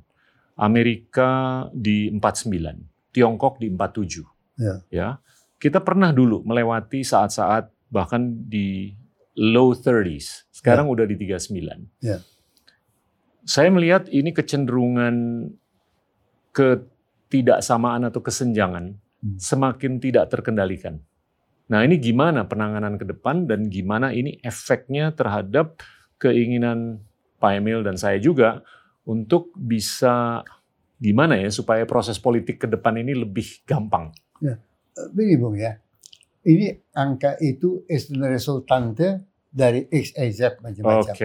Amerika 0.57 1.65
di 1.75 2.07
49, 2.09 2.88
Tiongkok 3.12 3.59
di 3.59 3.67
47. 3.69 4.25
Ya. 4.57 4.75
Ya. 4.89 5.07
Kita 5.59 5.83
pernah 5.83 6.15
dulu 6.15 6.41
melewati 6.47 7.03
saat-saat 7.03 7.69
bahkan 7.91 8.47
di 8.47 8.95
low 9.35 9.75
30s. 9.75 10.47
Sekarang 10.51 10.88
udah 10.89 11.05
di 11.05 11.15
39. 11.19 11.91
Ya. 12.00 12.24
Saya 13.45 13.69
melihat 13.69 14.09
ini 14.09 14.33
kecenderungan 14.33 15.47
ketidaksamaan 16.55 18.07
atau 18.07 18.24
kesenjangan. 18.24 18.97
Semakin 19.38 19.98
tidak 19.98 20.29
terkendalikan. 20.29 21.01
Nah, 21.65 21.82
ini 21.82 21.98
gimana 21.98 22.46
penanganan 22.46 22.96
ke 22.96 23.05
depan 23.10 23.50
dan 23.50 23.65
gimana 23.67 24.13
ini 24.13 24.38
efeknya 24.46 25.10
terhadap 25.12 25.82
keinginan 26.22 27.01
Pak 27.41 27.58
Emil 27.58 27.82
dan 27.82 27.98
saya 27.98 28.22
juga 28.22 28.62
untuk 29.01 29.50
bisa 29.58 30.46
gimana 31.01 31.36
ya 31.41 31.50
supaya 31.50 31.84
proses 31.89 32.22
politik 32.22 32.62
ke 32.62 32.67
depan 32.70 33.01
ini 33.01 33.17
lebih 33.17 33.65
gampang. 33.65 34.13
Eh, 34.46 34.58
Begini 35.12 35.36
Bung 35.36 35.58
ya, 35.58 35.75
ini 36.46 36.72
angka 36.94 37.36
itu 37.41 37.84
is 37.89 38.08
the 38.08 38.22
resultante 38.22 39.25
dari 39.50 39.89
X, 39.89 40.13
Y, 40.15 40.29
Z 40.32 40.62
Oke, 40.62 40.70
macam-macam. 40.70 41.15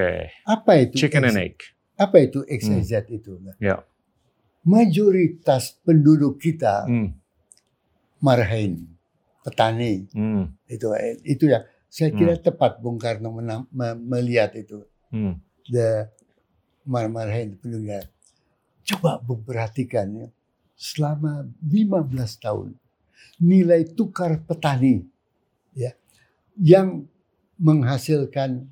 Apa 0.49 0.73
itu 0.81 0.97
chicken 0.97 1.23
X- 1.23 1.29
and 1.29 1.39
egg. 1.39 1.57
Apa 2.01 2.17
itu 2.25 2.39
X, 2.49 2.61
Y, 2.67 2.81
Z 2.81 2.93
itu? 3.13 3.37
Nah, 3.39 3.55
Ya. 3.61 3.85
Mayoritas 4.65 5.81
penduduk 5.85 6.37
kita 6.37 6.85
Hmm, 6.85 7.20
marhain, 8.21 8.87
petani. 9.43 10.07
hmm, 10.11 10.45
Itu 10.67 10.93
itu 11.25 11.45
ya. 11.47 11.65
Saya 11.91 12.15
kira 12.15 12.39
tepat 12.39 12.79
Bung 12.79 12.97
Karno 12.97 13.35
menam- 13.35 13.67
me- 13.71 13.99
melihat 13.99 14.55
itu. 14.55 14.87
hmm. 15.11 15.35
The 15.67 16.07
mar-marhain 16.85 17.55
penduduk. 17.57 18.07
Coba 18.85 19.19
Bung 19.19 19.43
perhatikan 19.43 20.07
ya. 20.15 20.29
Selama 20.75 21.45
15 21.61 22.09
tahun 22.37 22.73
nilai 23.37 23.85
tukar 23.91 24.41
petani 24.41 25.05
ya 25.73 25.93
yang 26.57 27.05
menghasilkan 27.57 28.65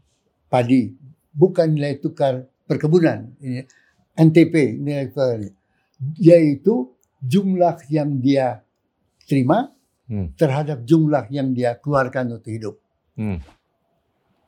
padi 0.46 0.96
bukan 1.32 1.76
nilai 1.76 2.00
tukar 2.00 2.48
perkebunan 2.64 3.28
ini 3.40 3.64
NTP 4.16 4.80
nilai 4.80 5.08
tukar 5.08 5.36
ini, 5.36 5.52
yaitu 6.16 6.90
jumlah 7.20 7.76
yang 7.88 8.16
dia 8.18 8.64
terima 9.28 9.70
Hmm. 10.08 10.32
terhadap 10.40 10.88
jumlah 10.88 11.28
yang 11.28 11.52
dia 11.52 11.76
keluarkan 11.76 12.40
untuk 12.40 12.48
hidup 12.48 12.80
Hmm. 13.12 13.44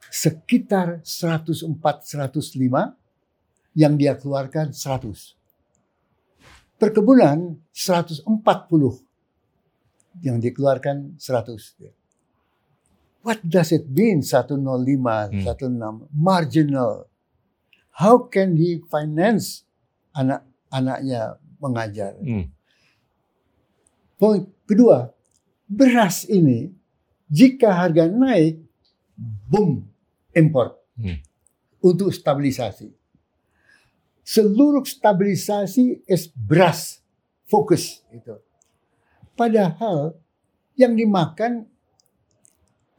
sekitar 0.09 1.05
104 1.05 2.01
105 2.09 2.97
yang 3.77 4.01
dia 4.01 4.17
keluarkan 4.17 4.73
100 4.73 5.37
perkebunan 6.81 7.61
140 7.77 9.05
yang 10.25 10.41
dikeluarkan 10.41 11.21
100 11.21 11.93
what 13.21 13.37
does 13.45 13.69
it 13.69 13.85
mean 13.93 14.25
105 14.25 15.29
Hmm. 15.29 15.45
16 15.45 16.09
marginal 16.09 17.05
how 18.01 18.17
can 18.33 18.57
he 18.57 18.81
finance 18.89 19.69
anak-anaknya 20.17 21.37
mengajar. 21.61 22.17
Hmm. 22.17 22.49
Poin 24.21 24.45
kedua, 24.69 25.17
beras 25.65 26.29
ini 26.29 26.69
jika 27.25 27.73
harga 27.73 28.05
naik, 28.05 28.61
boom, 29.49 29.89
import 30.37 30.77
Hmm. 30.93 31.25
untuk 31.81 32.13
stabilisasi. 32.13 32.93
Seluruh 34.21 34.85
stabilisasi 34.85 36.05
is 36.05 36.29
beras, 36.29 37.01
fokus 37.49 38.05
itu. 38.13 38.37
Padahal 39.33 40.13
yang 40.77 40.93
dimakan 40.93 41.65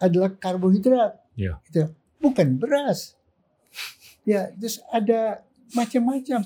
adalah 0.01 0.33
karbohidrat, 0.33 1.21
Ya. 1.37 1.61
gitu. 1.69 1.93
bukan 2.17 2.57
beras. 2.57 3.13
Ya, 4.21 4.49
terus 4.53 4.81
ada 4.89 5.41
macam-macam. 5.73 6.41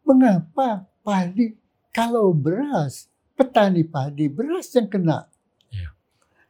Mengapa 0.00 0.88
padi 1.00 1.56
kalau 1.92 2.32
beras 2.32 3.08
petani 3.40 3.88
padi 3.88 4.28
beras 4.28 4.68
yang 4.76 4.92
kena? 4.92 5.24
Ya. 5.72 5.88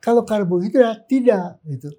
Kalau 0.02 0.26
karbohidrat 0.26 1.06
tidak 1.06 1.62
itu. 1.70 1.94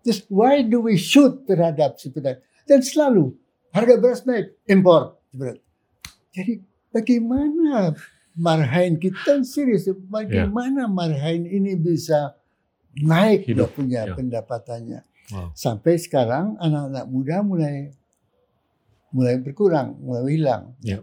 Just 0.00 0.24
why 0.32 0.64
do 0.64 0.80
we 0.80 0.96
shoot 0.96 1.44
terhadap 1.44 2.00
si 2.00 2.08
petani? 2.08 2.40
Dan 2.64 2.80
selalu 2.80 3.36
harga 3.68 4.00
beras 4.00 4.24
naik, 4.24 4.56
impor. 4.64 5.20
Jadi 6.32 6.64
bagaimana 6.88 7.92
marhain 8.32 8.96
kita 8.96 9.44
serius? 9.44 9.84
Bagaimana 10.08 10.88
marhain 10.88 11.44
ini 11.44 11.76
bisa 11.76 12.32
naik 12.96 13.44
dia 13.44 13.52
Hidup, 13.52 13.76
punya 13.76 14.08
ya. 14.08 14.16
pendapatannya? 14.16 15.00
Wow. 15.30 15.52
Sampai 15.52 16.00
sekarang 16.00 16.56
anak-anak 16.58 17.04
muda 17.06 17.36
mulai 17.44 17.76
mulai 19.12 19.36
berkurang, 19.42 19.98
mulai 20.00 20.38
hilang. 20.38 20.74
Ya. 20.80 21.02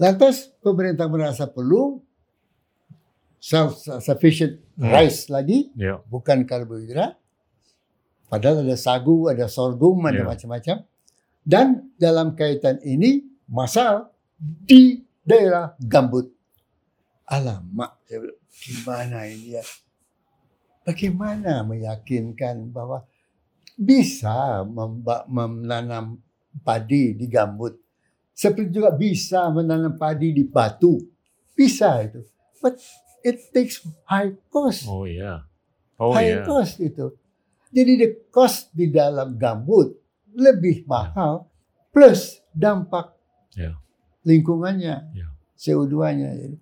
Lantas 0.00 0.48
pemerintah 0.64 1.06
merasa 1.12 1.44
perlu 1.44 2.00
self 3.40 3.80
sufficient 4.04 4.60
Hmm. 4.76 4.92
rice 4.92 5.32
lagi, 5.32 5.72
Ya. 5.74 5.98
bukan 6.06 6.44
karbohidrat. 6.44 7.16
Padahal 8.30 8.62
ada 8.62 8.76
sagu, 8.78 9.26
ada 9.26 9.48
sorghum, 9.50 9.98
ada 10.06 10.22
Ya. 10.22 10.28
macam-macam. 10.28 10.76
Dan 11.42 11.90
dalam 11.98 12.36
kaitan 12.36 12.78
ini 12.84 13.26
masal 13.48 14.12
di 14.38 15.02
daerah 15.24 15.74
gambut. 15.82 16.30
Alamak, 17.26 17.98
saya 18.06 18.22
bilang, 18.22 18.40
gimana 18.52 19.18
ini 19.26 19.56
ya? 19.58 19.64
Bagaimana 20.84 21.62
meyakinkan 21.64 22.70
bahwa 22.70 23.02
bisa 23.74 24.64
menanam 25.28 26.20
padi 26.60 27.14
di 27.16 27.26
gambut. 27.30 27.78
Seperti 28.34 28.72
juga 28.72 28.90
bisa 28.92 29.48
menanam 29.52 29.96
padi 29.96 30.32
di 30.32 30.44
batu. 30.44 30.98
Bisa 31.54 32.00
itu. 32.04 32.24
But 32.60 32.80
it 33.22 33.52
takes 33.52 33.80
high 34.04 34.32
cost 34.48 34.84
Oh 34.86 35.04
iya. 35.04 35.44
Oh 36.00 36.12
high 36.16 36.40
iya. 36.40 36.44
cost 36.44 36.80
itu. 36.80 37.12
Jadi 37.70 37.92
the 37.96 38.08
cost 38.34 38.72
di 38.74 38.90
dalam 38.90 39.38
gambut 39.38 39.94
lebih 40.34 40.82
mahal 40.84 41.46
plus 41.90 42.38
dampak 42.50 43.14
Ya. 43.54 43.74
lingkungannya, 44.22 45.10
Ya. 45.10 45.26
CO2-nya. 45.58 46.30
Jadi, 46.38 46.56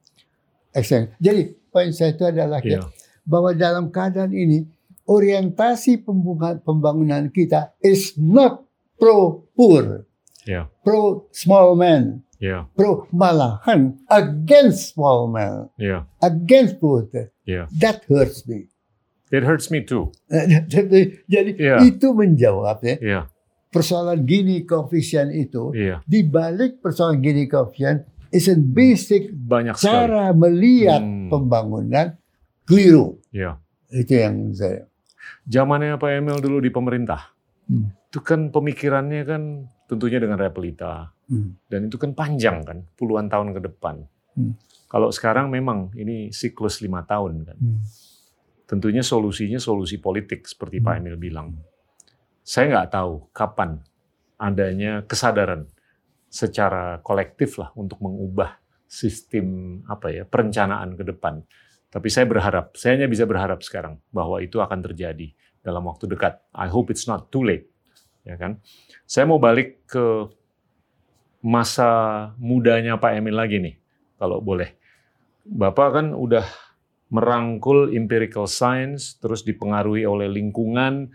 excellent. 0.72 1.12
Jadi 1.20 1.52
poin 1.68 1.92
saya 1.92 2.16
itu 2.16 2.24
adalah 2.24 2.60
Iya. 2.64 2.88
bahwa 3.22 3.52
dalam 3.52 3.92
keadaan 3.92 4.32
ini 4.32 4.64
orientasi 5.04 6.04
pembangunan, 6.04 6.60
pembangunan 6.60 7.24
kita 7.28 7.72
is 7.80 8.16
not 8.16 8.64
pro 8.96 9.44
poor, 9.52 10.04
Ya. 10.44 10.68
pro 10.84 11.28
small 11.32 11.76
man, 11.76 12.24
Ya. 12.38 12.70
pro 12.72 13.10
malahan 13.10 13.98
against 14.06 14.94
man, 14.94 15.66
Ya. 15.74 16.06
against 16.22 16.78
poor. 16.78 17.10
Ya. 17.42 17.66
That 17.74 18.06
hurts 18.06 18.46
me. 18.46 18.70
It 19.28 19.42
hurts 19.42 19.68
me 19.68 19.82
too. 19.82 20.14
Jadi 20.72 21.18
Iya. 21.58 21.82
itu 21.82 22.14
menjawab 22.14 22.78
ya 22.80 22.96
Iya. 22.96 23.20
persoalan 23.68 24.22
Gini 24.22 24.62
koefisien 24.62 25.28
itu 25.30 25.74
Iya. 25.74 26.00
di 26.06 26.22
balik 26.22 26.78
persoalan 26.78 27.18
Gini 27.18 27.44
koefisien 27.44 28.06
is 28.30 28.46
a 28.46 28.56
basic 28.56 29.28
Banyak 29.28 29.74
sekali. 29.76 29.90
cara 30.08 30.30
melihat 30.30 31.02
Hmm. 31.02 31.28
pembangunan 31.28 32.16
keliru. 32.64 33.18
Iya. 33.28 33.58
Itu 33.90 34.14
yang 34.14 34.54
saya. 34.54 34.86
Zamannya 35.44 35.96
Pak 35.96 36.10
Emil 36.12 36.38
dulu 36.38 36.60
di 36.60 36.70
pemerintah. 36.70 37.34
Hmm. 37.66 37.92
Itu 38.08 38.20
kan 38.20 38.48
pemikirannya 38.48 39.22
kan 39.24 39.42
tentunya 39.84 40.20
dengan 40.20 40.38
repelita. 40.38 41.12
Hmm. 41.28 41.60
Dan 41.68 41.92
itu 41.92 42.00
kan 42.00 42.16
panjang 42.16 42.64
kan, 42.64 42.84
puluhan 42.96 43.28
tahun 43.28 43.52
ke 43.52 43.60
depan. 43.68 44.02
Hmm. 44.34 44.56
Kalau 44.88 45.12
sekarang 45.12 45.52
memang 45.52 45.92
ini 45.92 46.32
siklus 46.32 46.80
lima 46.80 47.04
tahun 47.04 47.44
kan. 47.44 47.58
Hmm. 47.60 47.80
Tentunya 48.68 49.04
solusinya 49.04 49.60
solusi 49.60 50.00
politik 50.00 50.48
seperti 50.48 50.80
Pak 50.80 50.92
Hmm. 50.96 51.00
Emil 51.04 51.16
bilang. 51.20 51.48
Saya 52.40 52.72
nggak 52.72 52.90
tahu 52.96 53.28
kapan 53.36 53.76
adanya 54.40 55.04
kesadaran 55.04 55.68
secara 56.32 57.00
kolektif 57.04 57.60
lah 57.60 57.72
untuk 57.76 58.00
mengubah 58.00 58.56
sistem 58.88 59.80
apa 59.84 60.08
ya 60.08 60.24
perencanaan 60.24 60.96
ke 60.96 61.04
depan. 61.04 61.44
Tapi 61.88 62.08
saya 62.12 62.28
berharap, 62.28 62.76
saya 62.76 63.00
hanya 63.00 63.08
bisa 63.08 63.24
berharap 63.24 63.64
sekarang 63.64 63.96
bahwa 64.12 64.40
itu 64.44 64.60
akan 64.60 64.80
terjadi 64.84 65.32
dalam 65.64 65.84
waktu 65.88 66.08
dekat. 66.08 66.40
I 66.52 66.68
hope 66.68 66.92
it's 66.92 67.08
not 67.08 67.32
too 67.32 67.44
late, 67.44 67.68
ya 68.28 68.36
kan? 68.36 68.60
Saya 69.08 69.24
mau 69.24 69.40
balik 69.40 69.88
ke 69.88 70.28
masa 71.48 71.88
mudanya 72.36 73.00
Pak 73.00 73.16
Emil 73.16 73.32
lagi 73.32 73.56
nih, 73.56 73.80
kalau 74.20 74.44
boleh. 74.44 74.76
Bapak 75.48 75.88
kan 75.96 76.06
udah 76.12 76.44
merangkul 77.08 77.96
empirical 77.96 78.44
science, 78.44 79.16
terus 79.16 79.40
dipengaruhi 79.40 80.04
oleh 80.04 80.28
lingkungan, 80.28 81.08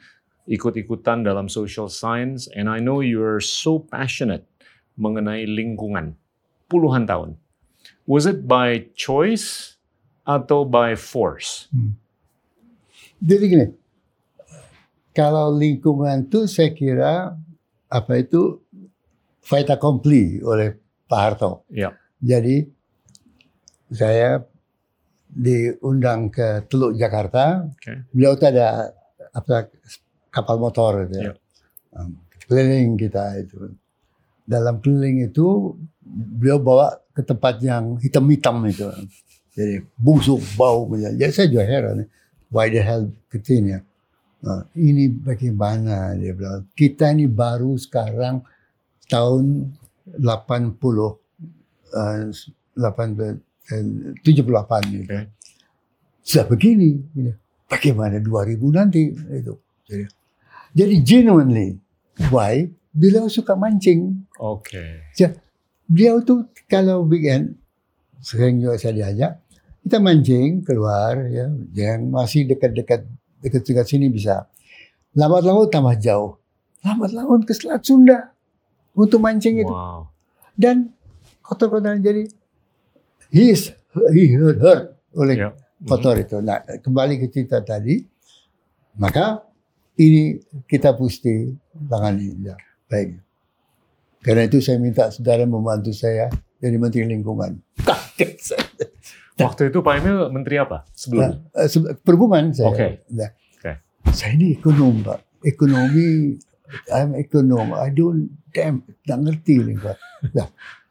ikut-ikutan 0.49 1.21
dalam 1.21 1.45
social 1.45 1.85
science, 1.85 2.49
and 2.57 2.65
I 2.65 2.81
know 2.81 3.05
you're 3.05 3.37
so 3.37 3.77
passionate 3.77 4.49
mengenai 4.97 5.45
lingkungan 5.45 6.17
puluhan 6.65 7.05
tahun. 7.05 7.37
Was 8.09 8.25
it 8.25 8.49
by 8.49 8.89
choice 8.97 9.77
atau 10.25 10.65
by 10.65 10.97
force? 10.97 11.69
Jadi 13.21 13.43
gini, 13.45 13.67
kalau 15.13 15.53
lingkungan 15.53 16.25
itu 16.25 16.49
saya 16.49 16.73
kira 16.73 17.37
apa 17.85 18.13
itu 18.17 18.62
fait 19.43 19.67
accompli 19.69 20.39
oleh 20.39 20.73
Pak 21.05 21.19
Harto. 21.19 21.67
Ya, 21.69 21.91
Jadi 22.23 22.63
saya 23.91 24.41
diundang 25.29 26.31
ke 26.31 26.65
Teluk 26.71 26.95
Jakarta. 26.95 27.67
Oke. 27.67 28.07
Beliau 28.15 28.33
itu 28.39 28.45
ada 28.47 28.93
apa 29.33 29.67
kapal 30.33 30.57
motor 30.57 31.05
itu 31.05 31.15
ya. 31.19 31.23
Ya. 31.29 31.33
Um, 31.93 32.17
Keliling 32.43 32.99
kita 32.99 33.39
itu. 33.39 33.71
Dalam 34.43 34.83
keliling 34.83 35.31
itu 35.31 35.77
beliau 36.03 36.59
bawa 36.59 36.99
ke 37.15 37.23
tempat 37.23 37.63
yang 37.63 37.95
hitam-hitam 38.03 38.59
itu. 38.67 38.83
Jadi 39.55 39.85
busuk 39.95 40.43
bau. 40.59 40.89
Jadi 40.91 41.31
saya 41.31 41.47
juga 41.47 41.63
heran. 41.63 42.03
Why 42.51 42.67
the 42.67 42.83
hell 42.83 43.07
ke 43.31 43.39
sini 43.39 43.77
ya? 43.77 43.79
Nah, 44.43 44.67
ini 44.75 45.07
bagaimana 45.07 46.19
dia 46.19 46.35
bilang. 46.35 46.67
Kita 46.75 47.15
ini 47.15 47.31
baru 47.31 47.79
sekarang 47.79 48.43
tahun 49.07 49.73
80 50.19 50.79
eh, 51.93 52.23
80 52.75 53.39
eh, 53.71 53.83
78 54.23 54.95
gitu. 54.95 55.07
Oke. 55.07 55.19
Sudah 56.23 56.45
begini, 56.47 57.03
gitu. 57.11 57.35
bagaimana 57.67 58.19
2000 58.23 58.63
nanti 58.71 59.11
itu. 59.11 59.53
Jadi, 59.83 60.05
jadi 60.71 60.95
genuinely, 61.03 61.75
why? 62.31 62.71
Beliau 62.95 63.27
suka 63.27 63.59
mancing. 63.59 64.23
oke. 64.39 65.11
Beliau 65.83 66.23
tuh 66.23 66.47
kalau 66.71 67.03
weekend, 67.03 67.59
sering 68.23 68.63
juga 68.63 68.79
saya 68.79 68.95
diajak, 68.95 69.43
kita 69.83 69.99
mancing 69.99 70.63
keluar 70.63 71.27
ya, 71.27 71.51
yang 71.75 72.07
masih 72.07 72.47
dekat-dekat 72.47 73.03
dekat-dekat 73.43 73.83
sini 73.83 74.07
bisa. 74.07 74.47
Lambat 75.13 75.43
laut 75.43 75.67
tambah 75.69 75.99
jauh. 75.99 76.39
Lambat 76.87 77.11
laut 77.11 77.43
ke 77.43 77.51
Selat 77.51 77.83
Sunda 77.83 78.32
untuk 78.93 79.19
mancing 79.19 79.59
itu. 79.59 79.69
Wow. 79.69 80.09
Dan 80.53 80.93
kotor-kotoran 81.41 81.99
jadi 81.99 82.29
he 83.29 83.51
is 83.51 83.73
he 84.13 84.33
hurt, 84.33 84.57
hurt 84.61 84.81
oleh 85.13 85.35
Ya. 85.37 85.49
kotor 85.83 86.15
itu. 86.15 86.39
Nah, 86.39 86.61
kembali 86.63 87.19
ke 87.19 87.27
cerita 87.27 87.59
tadi, 87.59 87.99
maka 88.95 89.43
ini 89.95 90.39
kita 90.63 90.93
mesti 90.93 91.51
tangani. 91.85 92.31
Ya, 92.41 92.55
baik. 92.87 93.19
Karena 94.23 94.47
itu 94.47 94.63
saya 94.63 94.79
minta 94.79 95.11
saudara 95.11 95.43
membantu 95.43 95.91
saya 95.91 96.31
jadi 96.57 96.79
Menteri 96.79 97.03
Lingkungan. 97.03 97.59
Kaget 97.83 98.33
saya. 98.39 98.87
Waktu 99.33 99.73
itu 99.73 99.81
Pak 99.81 99.93
Emil 99.97 100.29
menteri 100.29 100.61
apa 100.61 100.85
sebelum? 100.93 101.21
Nah, 101.25 101.33
eh, 101.57 101.67
perhubungan 101.99 102.53
saya. 102.53 102.69
Oke. 102.69 102.87
Nah, 103.11 103.33
Oke. 103.57 103.71
Saya 104.13 104.37
ini 104.37 104.53
ekonom, 104.55 105.01
Pak. 105.01 105.41
Ekonomi, 105.43 106.37
I'm 106.89 107.13
ekonom. 107.17 107.73
I 107.77 107.89
don't, 107.93 108.29
damn, 108.49 108.81
tak 109.05 109.19
ngerti 109.21 109.61
lingkungan. 109.61 109.97
Nah, 110.33 110.47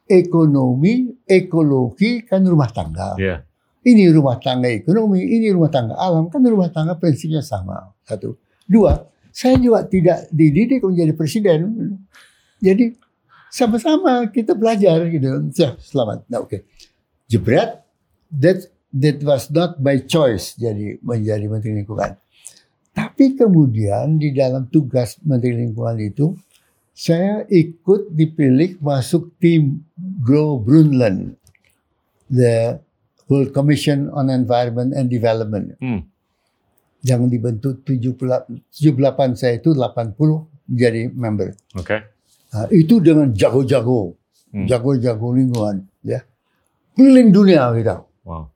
ekonomi, 0.07 1.23
ekologi 1.27 2.23
kan 2.27 2.45
rumah 2.47 2.71
tangga. 2.71 3.19
Ya. 3.19 3.43
Ini 3.83 4.15
rumah 4.15 4.39
tangga 4.39 4.71
ekonomi, 4.71 5.27
ini 5.27 5.51
rumah 5.51 5.67
tangga 5.67 5.99
alam, 5.99 6.31
kan 6.31 6.39
rumah 6.47 6.71
tangga 6.71 6.95
prinsipnya 6.95 7.43
sama. 7.43 7.91
Satu. 8.07 8.39
Dua, 8.63 8.95
saya 9.35 9.59
juga 9.59 9.83
tidak 9.83 10.31
dididik 10.31 10.87
menjadi 10.87 11.13
presiden. 11.19 11.59
Jadi 12.63 12.95
sama-sama 13.51 14.31
kita 14.31 14.55
belajar 14.55 15.03
gitu. 15.11 15.51
Ya, 15.59 15.75
selamat. 15.83 16.31
Nah, 16.31 16.47
oke. 16.47 16.49
Okay. 16.49 16.61
Jebret, 17.27 17.83
that 18.31 18.71
that 18.93 19.19
was 19.25 19.49
not 19.51 19.81
by 19.81 20.05
choice 20.05 20.55
jadi 20.55 21.01
menjadi 21.03 21.49
menteri 21.49 21.73
lingkungan. 21.83 22.22
Tapi 23.13 23.37
kemudian 23.37 24.17
di 24.17 24.33
dalam 24.33 24.73
tugas 24.73 25.21
menteri 25.21 25.53
lingkungan 25.53 26.01
itu 26.01 26.33
saya 26.97 27.45
ikut 27.45 28.09
dipilih 28.09 28.81
masuk 28.81 29.37
tim 29.37 29.85
Grow 30.25 30.57
Brundtland, 30.57 31.37
the 32.33 32.81
World 33.29 33.53
Commission 33.53 34.09
on 34.17 34.33
Environment 34.33 34.97
and 34.97 35.13
Development. 35.13 35.77
Hmm. 35.77 36.09
Yang 37.05 37.37
dibentuk 37.37 37.75
78 37.85 39.37
saya 39.37 39.61
itu 39.61 39.77
80 39.77 40.17
menjadi 40.73 41.13
member. 41.13 41.53
Oke. 41.77 41.85
Okay. 41.85 42.01
Nah, 42.57 42.65
itu 42.73 42.97
dengan 42.97 43.29
jago-jago, 43.37 44.17
Hmm. 44.57 44.65
jago-jago 44.65 45.37
lingkungan, 45.37 45.85
ya. 46.01 46.25
Keliling 46.97 47.29
dunia 47.29 47.77
kita. 47.77 48.09
Wow. 48.25 48.49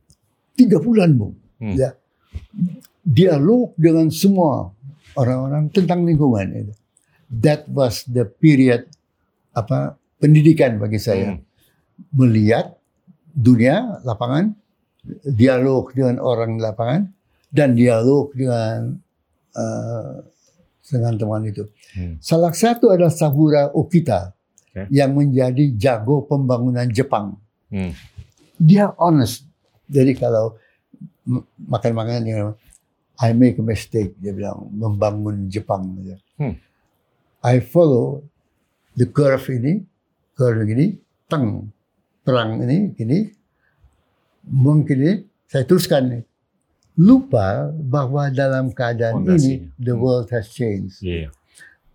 Tiga 0.57 0.81
bulan, 0.81 1.13
Bu. 1.13 1.37
Hmm. 1.61 1.77
Ya. 1.77 1.93
Dialog 3.07 3.71
dengan 3.79 4.11
semua 4.11 4.75
orang-orang 5.15 5.71
tentang 5.71 6.03
lingkungan 6.03 6.47
itu. 6.67 6.75
That 7.31 7.71
was 7.71 8.03
the 8.07 8.27
period 8.27 8.91
apa 9.55 9.95
pendidikan 10.19 10.83
bagi 10.83 10.99
saya. 10.99 11.39
Hmm. 11.39 11.43
Melihat 12.13 12.77
dunia 13.33 14.03
lapangan, 14.05 14.53
dialog 15.25 15.95
dengan 15.97 16.21
orang 16.21 16.59
di 16.59 16.61
lapangan 16.61 17.03
dan 17.49 17.73
dialog 17.73 18.35
dengan 18.37 19.01
uh, 19.57 20.21
dengan 20.87 21.13
teman 21.19 21.43
itu. 21.49 21.65
Hmm. 21.97 22.21
Salah 22.23 22.53
satu 22.53 22.93
adalah 22.93 23.11
Sabura 23.11 23.73
Okita 23.73 24.31
Oke. 24.71 24.87
yang 24.93 25.17
menjadi 25.17 25.75
jago 25.75 26.27
pembangunan 26.29 26.87
Jepang. 26.93 27.35
Hmm. 27.73 27.97
Dia 28.61 28.93
honest. 29.01 29.47
Jadi 29.87 30.15
kalau 30.15 30.55
makan-makan 31.59 32.23
I 33.17 33.33
make 33.33 33.57
a 33.57 33.65
mistake. 33.65 34.13
Dia 34.21 34.33
bilang 34.33 34.69
membangun 34.73 35.49
Jepang. 35.49 35.97
Dia. 36.01 36.17
Hmm. 36.37 36.55
I 37.41 37.61
follow 37.61 38.27
the 38.93 39.07
curve 39.07 39.47
ini, 39.49 39.85
curve 40.35 40.67
ini, 40.67 40.97
teng, 41.27 41.71
perang 42.21 42.61
ini, 42.61 42.93
gini. 42.93 43.31
Mungkin 44.47 44.97
ini, 44.99 45.15
saya 45.47 45.65
teruskan 45.65 46.03
nih. 46.11 46.23
Lupa 46.97 47.69
bahwa 47.73 48.33
dalam 48.33 48.73
keadaan 48.73 49.21
Fondasinya. 49.21 49.69
ini, 49.69 49.77
the 49.77 49.93
Hmm. 49.93 50.01
world 50.01 50.29
has 50.33 50.49
changed. 50.49 51.05
Iya. 51.05 51.29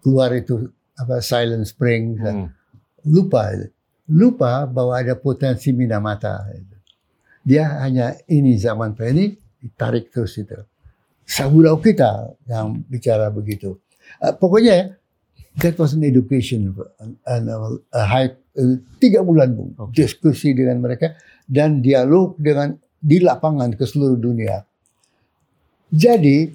Keluar 0.02 0.30
itu 0.34 0.70
apa 0.94 1.22
Silent 1.22 1.66
Spring, 1.66 2.18
Hmm. 2.22 2.54
lupa 3.02 3.50
lupa 4.06 4.70
bahwa 4.70 4.94
ada 4.94 5.18
potensi 5.18 5.74
Minamata 5.74 6.46
dia 7.42 7.82
hanya 7.82 8.14
ini 8.30 8.54
zaman 8.54 8.94
ini 9.10 9.34
ditarik 9.58 10.14
terus 10.14 10.38
itu 10.38 10.54
Sabura 11.32 11.72
kita 11.80 12.36
yang 12.46 12.84
bicara 12.86 13.32
begitu 13.32 13.80
Eh, 14.20 14.36
pokoknya 14.36 15.00
that 15.58 15.80
was 15.80 15.96
an 15.96 16.04
education 16.04 16.76
and 17.26 17.48
a 17.48 18.04
high 18.04 18.28
eh, 18.54 18.76
tiga 19.00 19.24
bulan 19.24 19.56
Bu, 19.56 19.72
Oke. 19.80 19.96
diskusi 19.96 20.52
dengan 20.52 20.84
mereka 20.84 21.16
dan 21.48 21.80
dialog 21.80 22.36
dengan 22.36 22.76
di 23.00 23.24
lapangan 23.24 23.72
ke 23.72 23.88
seluruh 23.88 24.20
dunia 24.20 24.68
jadi 25.88 26.52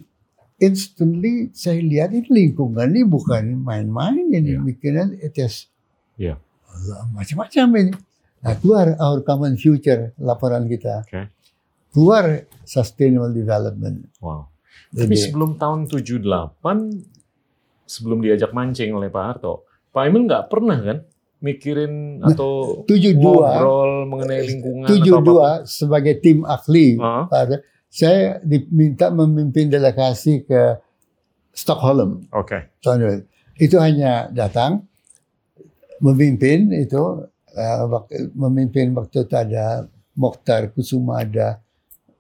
instantly 0.57 1.53
saya 1.53 1.81
lihat 1.81 2.13
ini 2.13 2.29
lingkungan 2.29 2.89
ini 2.89 3.03
bukan 3.05 3.57
main-main 3.57 4.29
ini 4.29 4.57
Iya. 4.57 4.61
bikinan 4.61 5.09
it 5.17 5.37
is 5.37 5.69
Iya. 6.17 6.37
Allah, 6.67 7.09
macam-macam 7.13 7.67
ini. 7.77 7.93
Nah, 8.41 8.53
keluar 8.57 8.97
Our 8.97 9.21
Common 9.21 9.57
Future 9.57 10.13
laporan 10.17 10.65
kita. 10.65 11.05
Oke. 11.05 11.29
Keluar 11.93 12.25
Sustainable 12.65 13.33
Development. 13.33 14.09
Wow. 14.21 14.49
Tapi 14.93 15.13
Jadi, 15.13 15.17
sebelum 15.19 15.59
tahun 15.59 15.91
78, 15.91 17.03
sebelum 17.85 18.19
diajak 18.23 18.51
mancing 18.51 18.95
oleh 18.95 19.11
Pak 19.11 19.25
Harto, 19.25 19.67
Pak 19.91 20.03
Emil 20.07 20.27
nggak 20.27 20.47
pernah 20.51 20.79
kan 20.79 20.99
mikirin 21.37 22.21
Nah, 22.21 22.33
atau 22.33 22.83
72 22.89 23.17
ngobrol 23.21 23.93
mengenai 24.09 24.41
lingkungan 24.47 24.87
atau 24.89 25.63
72 25.63 25.69
sebagai 25.69 26.15
tim 26.19 26.43
ahli. 26.43 26.97
Ah. 26.97 27.29
pada- 27.29 27.63
saya 27.87 28.43
diminta 28.45 29.09
memimpin 29.09 29.73
delegasi 29.73 30.45
ke 30.45 30.77
Stockholm. 31.57 32.29
apa? 32.29 32.45
Oke. 32.45 32.59
tahun 32.85 33.25
itu. 33.57 33.77
Hanya 33.81 34.29
datang 34.29 34.85
memimpin 36.05 36.69
itu 36.77 37.25
eh, 37.57 37.85
memimpin 38.37 38.93
waktu 38.93 39.25
itu 39.25 39.33
ada 39.33 39.89
Mokhtar 40.13 40.73
Kusuma 40.73 41.25
ada 41.25 41.61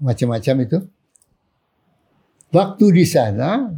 macam-macam 0.01 0.55
itu. 0.65 0.79
Waktu 2.49 2.87
di 2.93 3.05
sana 3.05 3.71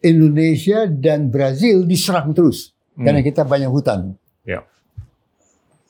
Indonesia 0.00 0.84
dan 0.86 1.28
Brazil 1.28 1.84
diserang 1.84 2.32
terus 2.32 2.72
Hmm. 2.90 3.06
karena 3.06 3.20
kita 3.20 3.42
banyak 3.42 3.68
hutan. 3.68 4.16
Ya. 4.42 4.66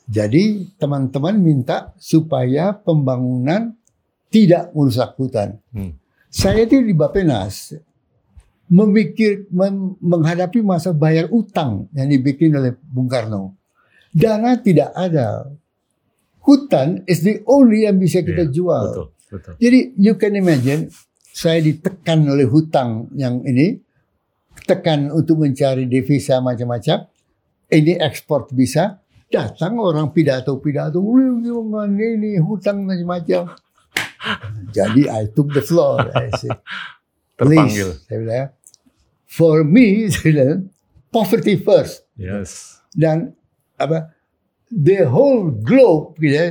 Jadi 0.04 0.66
teman-teman 0.76 1.38
minta 1.38 1.94
supaya 1.96 2.70
pembangunan 2.72 3.74
tidak 4.26 4.70
merusak 4.70 5.14
hutan. 5.14 5.58
Hmm. 5.70 5.94
Saya 6.26 6.62
itu 6.62 6.78
di 6.78 6.92
Bapenas 6.92 7.74
memikir 8.66 9.50
mem- 9.50 9.98
menghadapi 9.98 10.62
masa 10.62 10.90
bayar 10.90 11.26
utang 11.28 11.90
yang 11.90 12.06
dibikin 12.06 12.54
oleh 12.54 12.74
Bung 12.84 13.06
Karno. 13.06 13.54
Dana 14.10 14.54
tidak 14.54 14.90
ada. 14.92 15.50
Hutan 16.40 17.02
is 17.04 17.20
the 17.20 17.42
only 17.44 17.84
yang 17.84 17.98
bisa 17.98 18.22
kita 18.22 18.46
Iya, 18.46 18.52
jual. 18.52 18.84
Betul, 18.88 19.06
betul. 19.28 19.54
Jadi 19.58 19.78
you 19.96 20.14
can 20.14 20.34
imagine 20.34 20.90
saya 21.40 21.64
ditekan 21.64 22.28
oleh 22.28 22.44
hutang 22.44 23.08
yang 23.16 23.40
ini, 23.48 23.80
tekan 24.68 25.08
untuk 25.08 25.40
mencari 25.40 25.88
devisa 25.88 26.44
macam-macam. 26.44 27.08
Ini 27.72 27.96
ekspor 27.96 28.52
bisa, 28.52 29.00
datang 29.32 29.80
orang 29.80 30.12
pidato-pidato, 30.12 31.00
"Wih, 31.00 31.40
jangan 31.40 31.96
ini 31.96 32.36
hutang 32.36 32.84
macam-macam. 32.84 33.56
Jadi 34.68 35.08
I 35.08 35.32
took 35.32 35.48
the 35.56 35.64
floor. 35.64 36.12
I 36.12 36.28
said, 36.36 36.60
Terpanggil. 37.40 37.96
Please, 37.96 38.04
saya 38.04 38.18
bilang, 38.20 38.48
for 39.24 39.64
me, 39.64 39.86
saya 40.12 40.28
bilang, 40.28 40.68
poverty 41.08 41.56
first. 41.56 42.04
Yes. 42.20 42.84
Dan 42.92 43.32
apa, 43.80 44.12
the 44.68 45.08
whole 45.08 45.48
globe, 45.48 46.20
gitu 46.20 46.36
ya, 46.36 46.46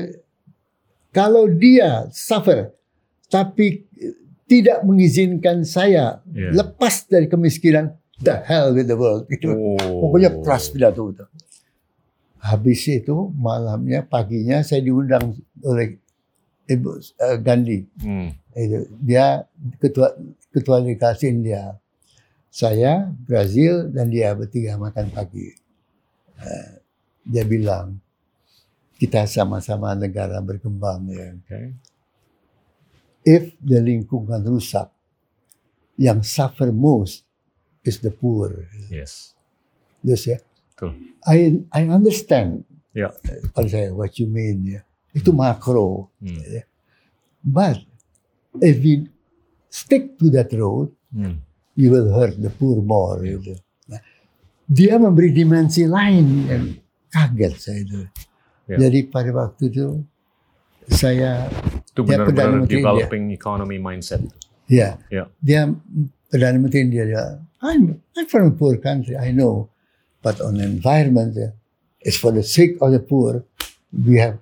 kalau 1.14 1.46
dia 1.46 2.10
suffer, 2.10 2.74
tapi 3.30 3.86
tidak 4.50 4.82
mengizinkan 4.82 5.62
saya 5.62 6.26
Iya. 6.34 6.66
lepas 6.66 7.06
dari 7.06 7.30
kemiskinan, 7.30 7.94
the 8.18 8.34
hell 8.50 8.74
with 8.74 8.90
the 8.90 8.98
world. 8.98 9.30
Gitu. 9.30 9.46
Oh. 9.54 10.10
Pokoknya 10.10 10.34
keras 10.42 10.74
pidato 10.74 11.14
itu. 11.14 11.26
Habis 12.42 12.82
itu 12.90 13.30
malamnya, 13.38 14.02
paginya 14.02 14.66
saya 14.66 14.82
diundang 14.82 15.38
oleh 15.62 16.02
Ibu 16.66 16.90
eh, 16.98 17.38
Gandhi. 17.38 17.80
Hmm. 18.02 18.34
Itu. 18.58 18.90
Dia 19.06 19.46
ketua 19.78 20.18
ketua 20.50 20.82
delegasi 20.82 21.30
India. 21.30 21.78
Saya, 22.50 23.06
Brazil, 23.14 23.94
dan 23.94 24.10
dia 24.10 24.34
bertiga 24.34 24.74
makan 24.82 25.14
pagi. 25.14 25.54
Eh, 26.42 26.72
dia 27.22 27.46
bilang, 27.46 28.02
kita 28.98 29.30
sama-sama 29.30 29.94
negara 29.94 30.42
berkembang. 30.42 31.06
Ya. 31.14 31.38
Oke. 31.38 31.78
If 33.30 33.54
the 33.62 33.78
lingkungan 33.78 34.42
rusak, 34.42 34.90
yang 36.02 36.26
suffer 36.26 36.74
most 36.74 37.28
is 37.86 38.02
the 38.02 38.10
poor. 38.10 38.66
Yes. 38.90 39.38
Terus 40.02 40.24
ya, 40.26 40.38
Betul. 40.74 40.96
I, 41.28 41.38
I 41.70 41.82
understand. 41.92 42.64
Ya. 42.96 43.12
Kalau 43.54 43.68
saya, 43.70 43.92
what 43.94 44.16
you 44.18 44.26
mean. 44.26 44.66
Ya. 44.66 44.82
Itu 45.14 45.30
makro. 45.30 46.10
Hmm. 46.24 46.40
But 47.44 47.84
if 48.64 48.80
we 48.80 49.12
stick 49.70 50.18
to 50.18 50.32
that 50.34 50.50
road, 50.56 50.96
Hmm. 51.10 51.42
you 51.74 51.90
will 51.90 52.14
hurt 52.14 52.38
the 52.38 52.50
poor 52.50 52.80
more. 52.80 53.18
gitu. 53.20 53.58
Nah, 53.90 53.98
dia 54.66 54.96
memberi 54.96 55.34
dimensi 55.34 55.84
lain 55.84 56.26
yang 56.46 56.66
kaget 57.10 57.54
saya 57.58 57.80
itu. 57.82 58.00
Ya. 58.70 58.78
Jadi 58.88 59.10
pada 59.10 59.34
waktu 59.34 59.74
itu 59.74 60.06
saya 60.86 61.50
Itu 62.00 62.08
Dia 62.08 62.18
Perdana 62.18 62.26
benar-benar 62.26 62.50
Menteri 62.64 62.80
developing 62.80 63.24
economy 63.30 63.78
mindset. 63.78 64.24
ya 64.70 65.02
Ya. 65.10 65.26
dia 65.42 65.66
perdana 66.30 66.56
menteri 66.56 66.86
India 66.86 67.04
dia 67.04 67.24
I'm 67.60 67.98
I'm 68.14 68.26
from 68.26 68.48
a 68.48 68.56
poor 68.56 68.78
country 68.78 69.18
I 69.18 69.30
know 69.30 69.68
but 70.22 70.38
on 70.40 70.62
environment 70.62 71.34
ya, 71.34 71.50
it's 72.00 72.16
for 72.16 72.30
the 72.30 72.46
sake 72.46 72.78
of 72.78 72.94
the 72.94 73.02
poor 73.02 73.44
we 73.92 74.16
have 74.18 74.38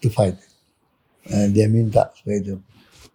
to 0.00 0.08
fight. 0.08 0.34
Uh, 1.24 1.46
dia 1.46 1.68
minta 1.68 2.08
seperti 2.12 2.40
itu. 2.42 2.54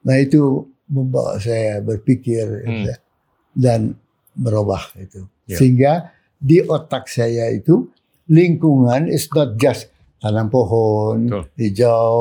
Nah 0.01 0.17
itu 0.17 0.41
membawa 0.85 1.37
saya 1.37 1.77
berpikir 1.79 2.45
Hmm. 2.63 2.85
dan 3.51 3.79
berubah 4.31 4.93
itu. 4.95 5.25
Ya. 5.45 5.57
Sehingga 5.57 5.93
di 6.35 6.61
otak 6.61 7.05
saya 7.05 7.49
itu 7.49 7.89
lingkungan 8.25 9.09
is 9.09 9.25
not 9.29 9.53
just 9.55 9.89
tanam 10.17 10.47
pohon, 10.47 11.25
Betul. 11.25 11.43
hijau, 11.55 12.13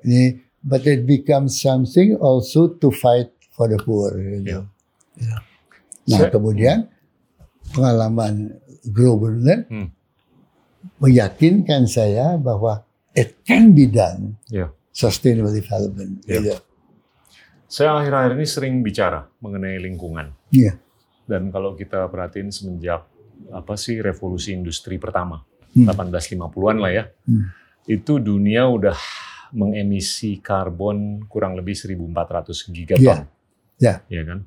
ini, 0.00 0.38
but 0.66 0.82
it 0.82 1.06
becomes 1.06 1.56
something 1.56 2.18
also 2.18 2.66
to 2.68 2.90
fight 2.90 3.30
for 3.54 3.70
the 3.70 3.78
poor. 3.78 4.10
Gitu. 4.12 4.66
Ya. 5.16 5.38
Nah 6.06 6.18
Saya- 6.20 6.32
kemudian 6.34 6.90
pengalaman 7.70 8.58
global 8.90 9.34
Hmm. 9.66 9.88
meyakinkan 10.98 11.86
saya 11.86 12.34
bahwa 12.36 12.82
it 13.12 13.42
can 13.42 13.72
be 13.72 13.86
done 13.86 14.38
Ya. 14.46 14.70
sustainable 14.90 15.50
development. 15.50 16.22
Ya. 16.24 16.40
Gitu. 16.40 16.54
Saya 17.66 17.98
akhir-akhir 17.98 18.38
ini 18.38 18.46
sering 18.46 18.74
bicara 18.80 19.26
mengenai 19.38 19.82
lingkungan. 19.82 20.30
Iya. 20.50 20.78
Dan 21.26 21.50
kalau 21.50 21.74
kita 21.74 22.06
perhatiin 22.06 22.54
semenjak 22.54 23.02
apa 23.50 23.74
sih 23.74 23.98
revolusi 23.98 24.54
industri 24.54 24.96
pertama, 24.96 25.42
Hmm. 25.74 25.90
1850-an 25.90 26.78
lah 26.78 26.92
ya, 26.94 27.04
Hmm. 27.26 27.50
itu 27.84 28.16
dunia 28.16 28.70
udah 28.70 28.94
mengemisi 29.56 30.38
karbon 30.44 31.24
kurang 31.26 31.56
lebih 31.56 31.72
1.400 31.72 32.68
gigaton. 32.76 33.24
Ya. 33.80 34.04
Ya 34.06 34.22
kan? 34.28 34.44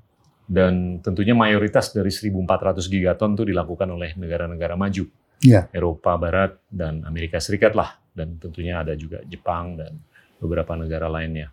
Dan 0.50 1.02
tentunya 1.02 1.34
mayoritas 1.34 1.90
dari 1.94 2.14
1.400 2.14 2.86
gigaton 2.86 3.34
itu 3.34 3.50
dilakukan 3.50 3.90
oleh 3.90 4.14
negara-negara 4.14 4.78
maju. 4.78 5.10
Iya. 5.42 5.70
Eropa 5.74 6.14
Barat 6.18 6.62
dan 6.70 7.02
Amerika 7.10 7.42
Serikat 7.42 7.74
lah. 7.74 7.98
Dan 8.14 8.38
tentunya 8.38 8.82
ada 8.82 8.94
juga 8.94 9.22
Jepang 9.26 9.78
dan 9.78 9.98
beberapa 10.38 10.78
negara 10.78 11.10
lainnya. 11.10 11.50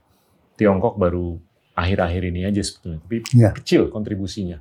Tiongkok 0.57 0.97
baru 0.97 1.37
akhir-akhir 1.77 2.23
ini 2.33 2.41
aja 2.49 2.61
sebetulnya. 2.65 3.01
Tapi 3.05 3.17
Iya. 3.37 3.51
kecil 3.57 3.89
kontribusinya. 3.93 4.59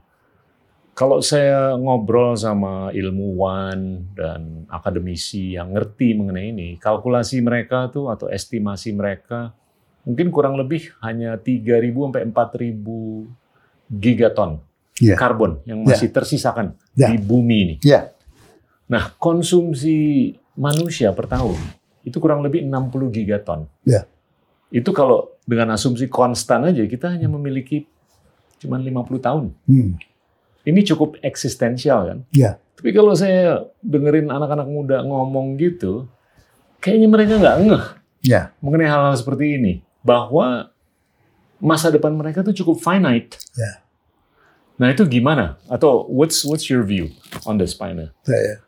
Kalau 0.95 1.19
saya 1.19 1.75
ngobrol 1.75 2.39
sama 2.39 2.88
ilmuwan 2.95 4.08
dan 4.15 4.63
akademisi 4.71 5.60
yang 5.60 5.75
ngerti 5.75 6.15
mengenai 6.15 6.55
ini, 6.55 6.69
kalkulasi 6.79 7.43
mereka 7.43 7.91
tuh 7.91 8.08
atau 8.08 8.31
estimasi 8.31 8.95
mereka 8.95 9.51
mungkin 10.08 10.31
kurang 10.31 10.55
lebih 10.55 10.95
hanya 11.03 11.36
3.000 11.36 11.91
sampai 11.91 12.23
4.000 12.31 13.27
gigaton 13.91 14.63
Iya. 14.95 15.19
karbon 15.19 15.60
yang 15.67 15.84
masih 15.84 16.08
tersisakan 16.08 16.71
Ya. 16.95 17.12
di 17.12 17.19
bumi 17.19 17.58
ini. 17.67 17.75
Iya. 17.84 18.15
Nah, 18.88 19.12
konsumsi 19.19 20.31
manusia 20.55 21.12
per 21.12 21.27
tahun 21.27 21.60
itu 22.08 22.15
kurang 22.23 22.39
lebih 22.39 22.63
60 22.63 23.12
gigaton. 23.12 23.67
Ya. 23.84 24.08
Itu 24.71 24.95
kalau 24.95 25.36
dengan 25.43 25.75
asumsi 25.75 26.08
konstan 26.08 26.63
aja 26.71 26.88
kita 26.88 27.12
hanya 27.12 27.27
memiliki 27.27 27.84
cuma 28.63 28.79
50 28.79 29.19
tahun. 29.19 29.51
Hmm. 29.67 29.99
Ini 30.65 30.82
cukup 30.82 31.21
eksistensial 31.21 32.10
kan? 32.10 32.19
Ya. 32.34 32.58
Tapi 32.73 32.89
kalau 32.89 33.13
saya 33.13 33.69
dengerin 33.80 34.34
anak-anak 34.34 34.65
muda 34.65 34.97
ngomong 35.06 35.62
gitu, 35.62 36.10
kayaknya 36.82 37.08
mereka 37.08 37.34
nggak 37.38 37.58
ngeh 37.69 37.86
Ya. 38.25 38.49
mengenai 38.60 38.89
hal-hal 38.89 39.13
seperti 39.13 39.62
ini. 39.62 39.73
Bahwa 40.01 40.73
masa 41.62 41.93
depan 41.93 42.17
mereka 42.17 42.41
tuh 42.41 42.51
cukup 42.51 42.82
finite. 42.82 43.38
Ya. 43.54 43.86
Nah 44.75 44.89
itu 44.89 45.06
gimana? 45.06 45.62
Atau 45.69 46.10
what's 46.10 46.41
what's 46.41 46.65
your 46.65 46.82
view 46.82 47.13
on 47.45 47.62
this, 47.62 47.78
Pioneer? 47.78 48.10
Saya. 48.25 48.65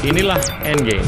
Inilah 0.00 0.40
Endgame. 0.64 1.04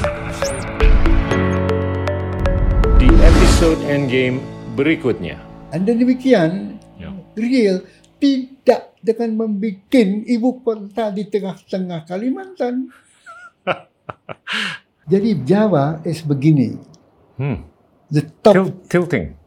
Di 3.00 3.08
episode 3.08 3.80
Endgame 3.88 4.36
berikutnya. 4.76 5.40
Anda 5.72 5.96
demikian 5.96 6.76
Ya. 7.00 7.08
real 7.34 7.80
tidak 8.20 8.51
dengan 9.02 9.44
membuat 9.44 9.92
ibu 10.24 10.62
kota 10.62 11.10
di 11.10 11.26
tengah-tengah 11.26 12.06
Kalimantan. 12.06 12.88
Jadi 15.12 15.42
Jawa 15.42 16.00
is 16.06 16.22
begini. 16.22 16.78
Hmm. 17.36 17.66
The 18.08 18.22
top 18.40 18.54
Til- 18.54 18.78
tilting. 18.86 19.41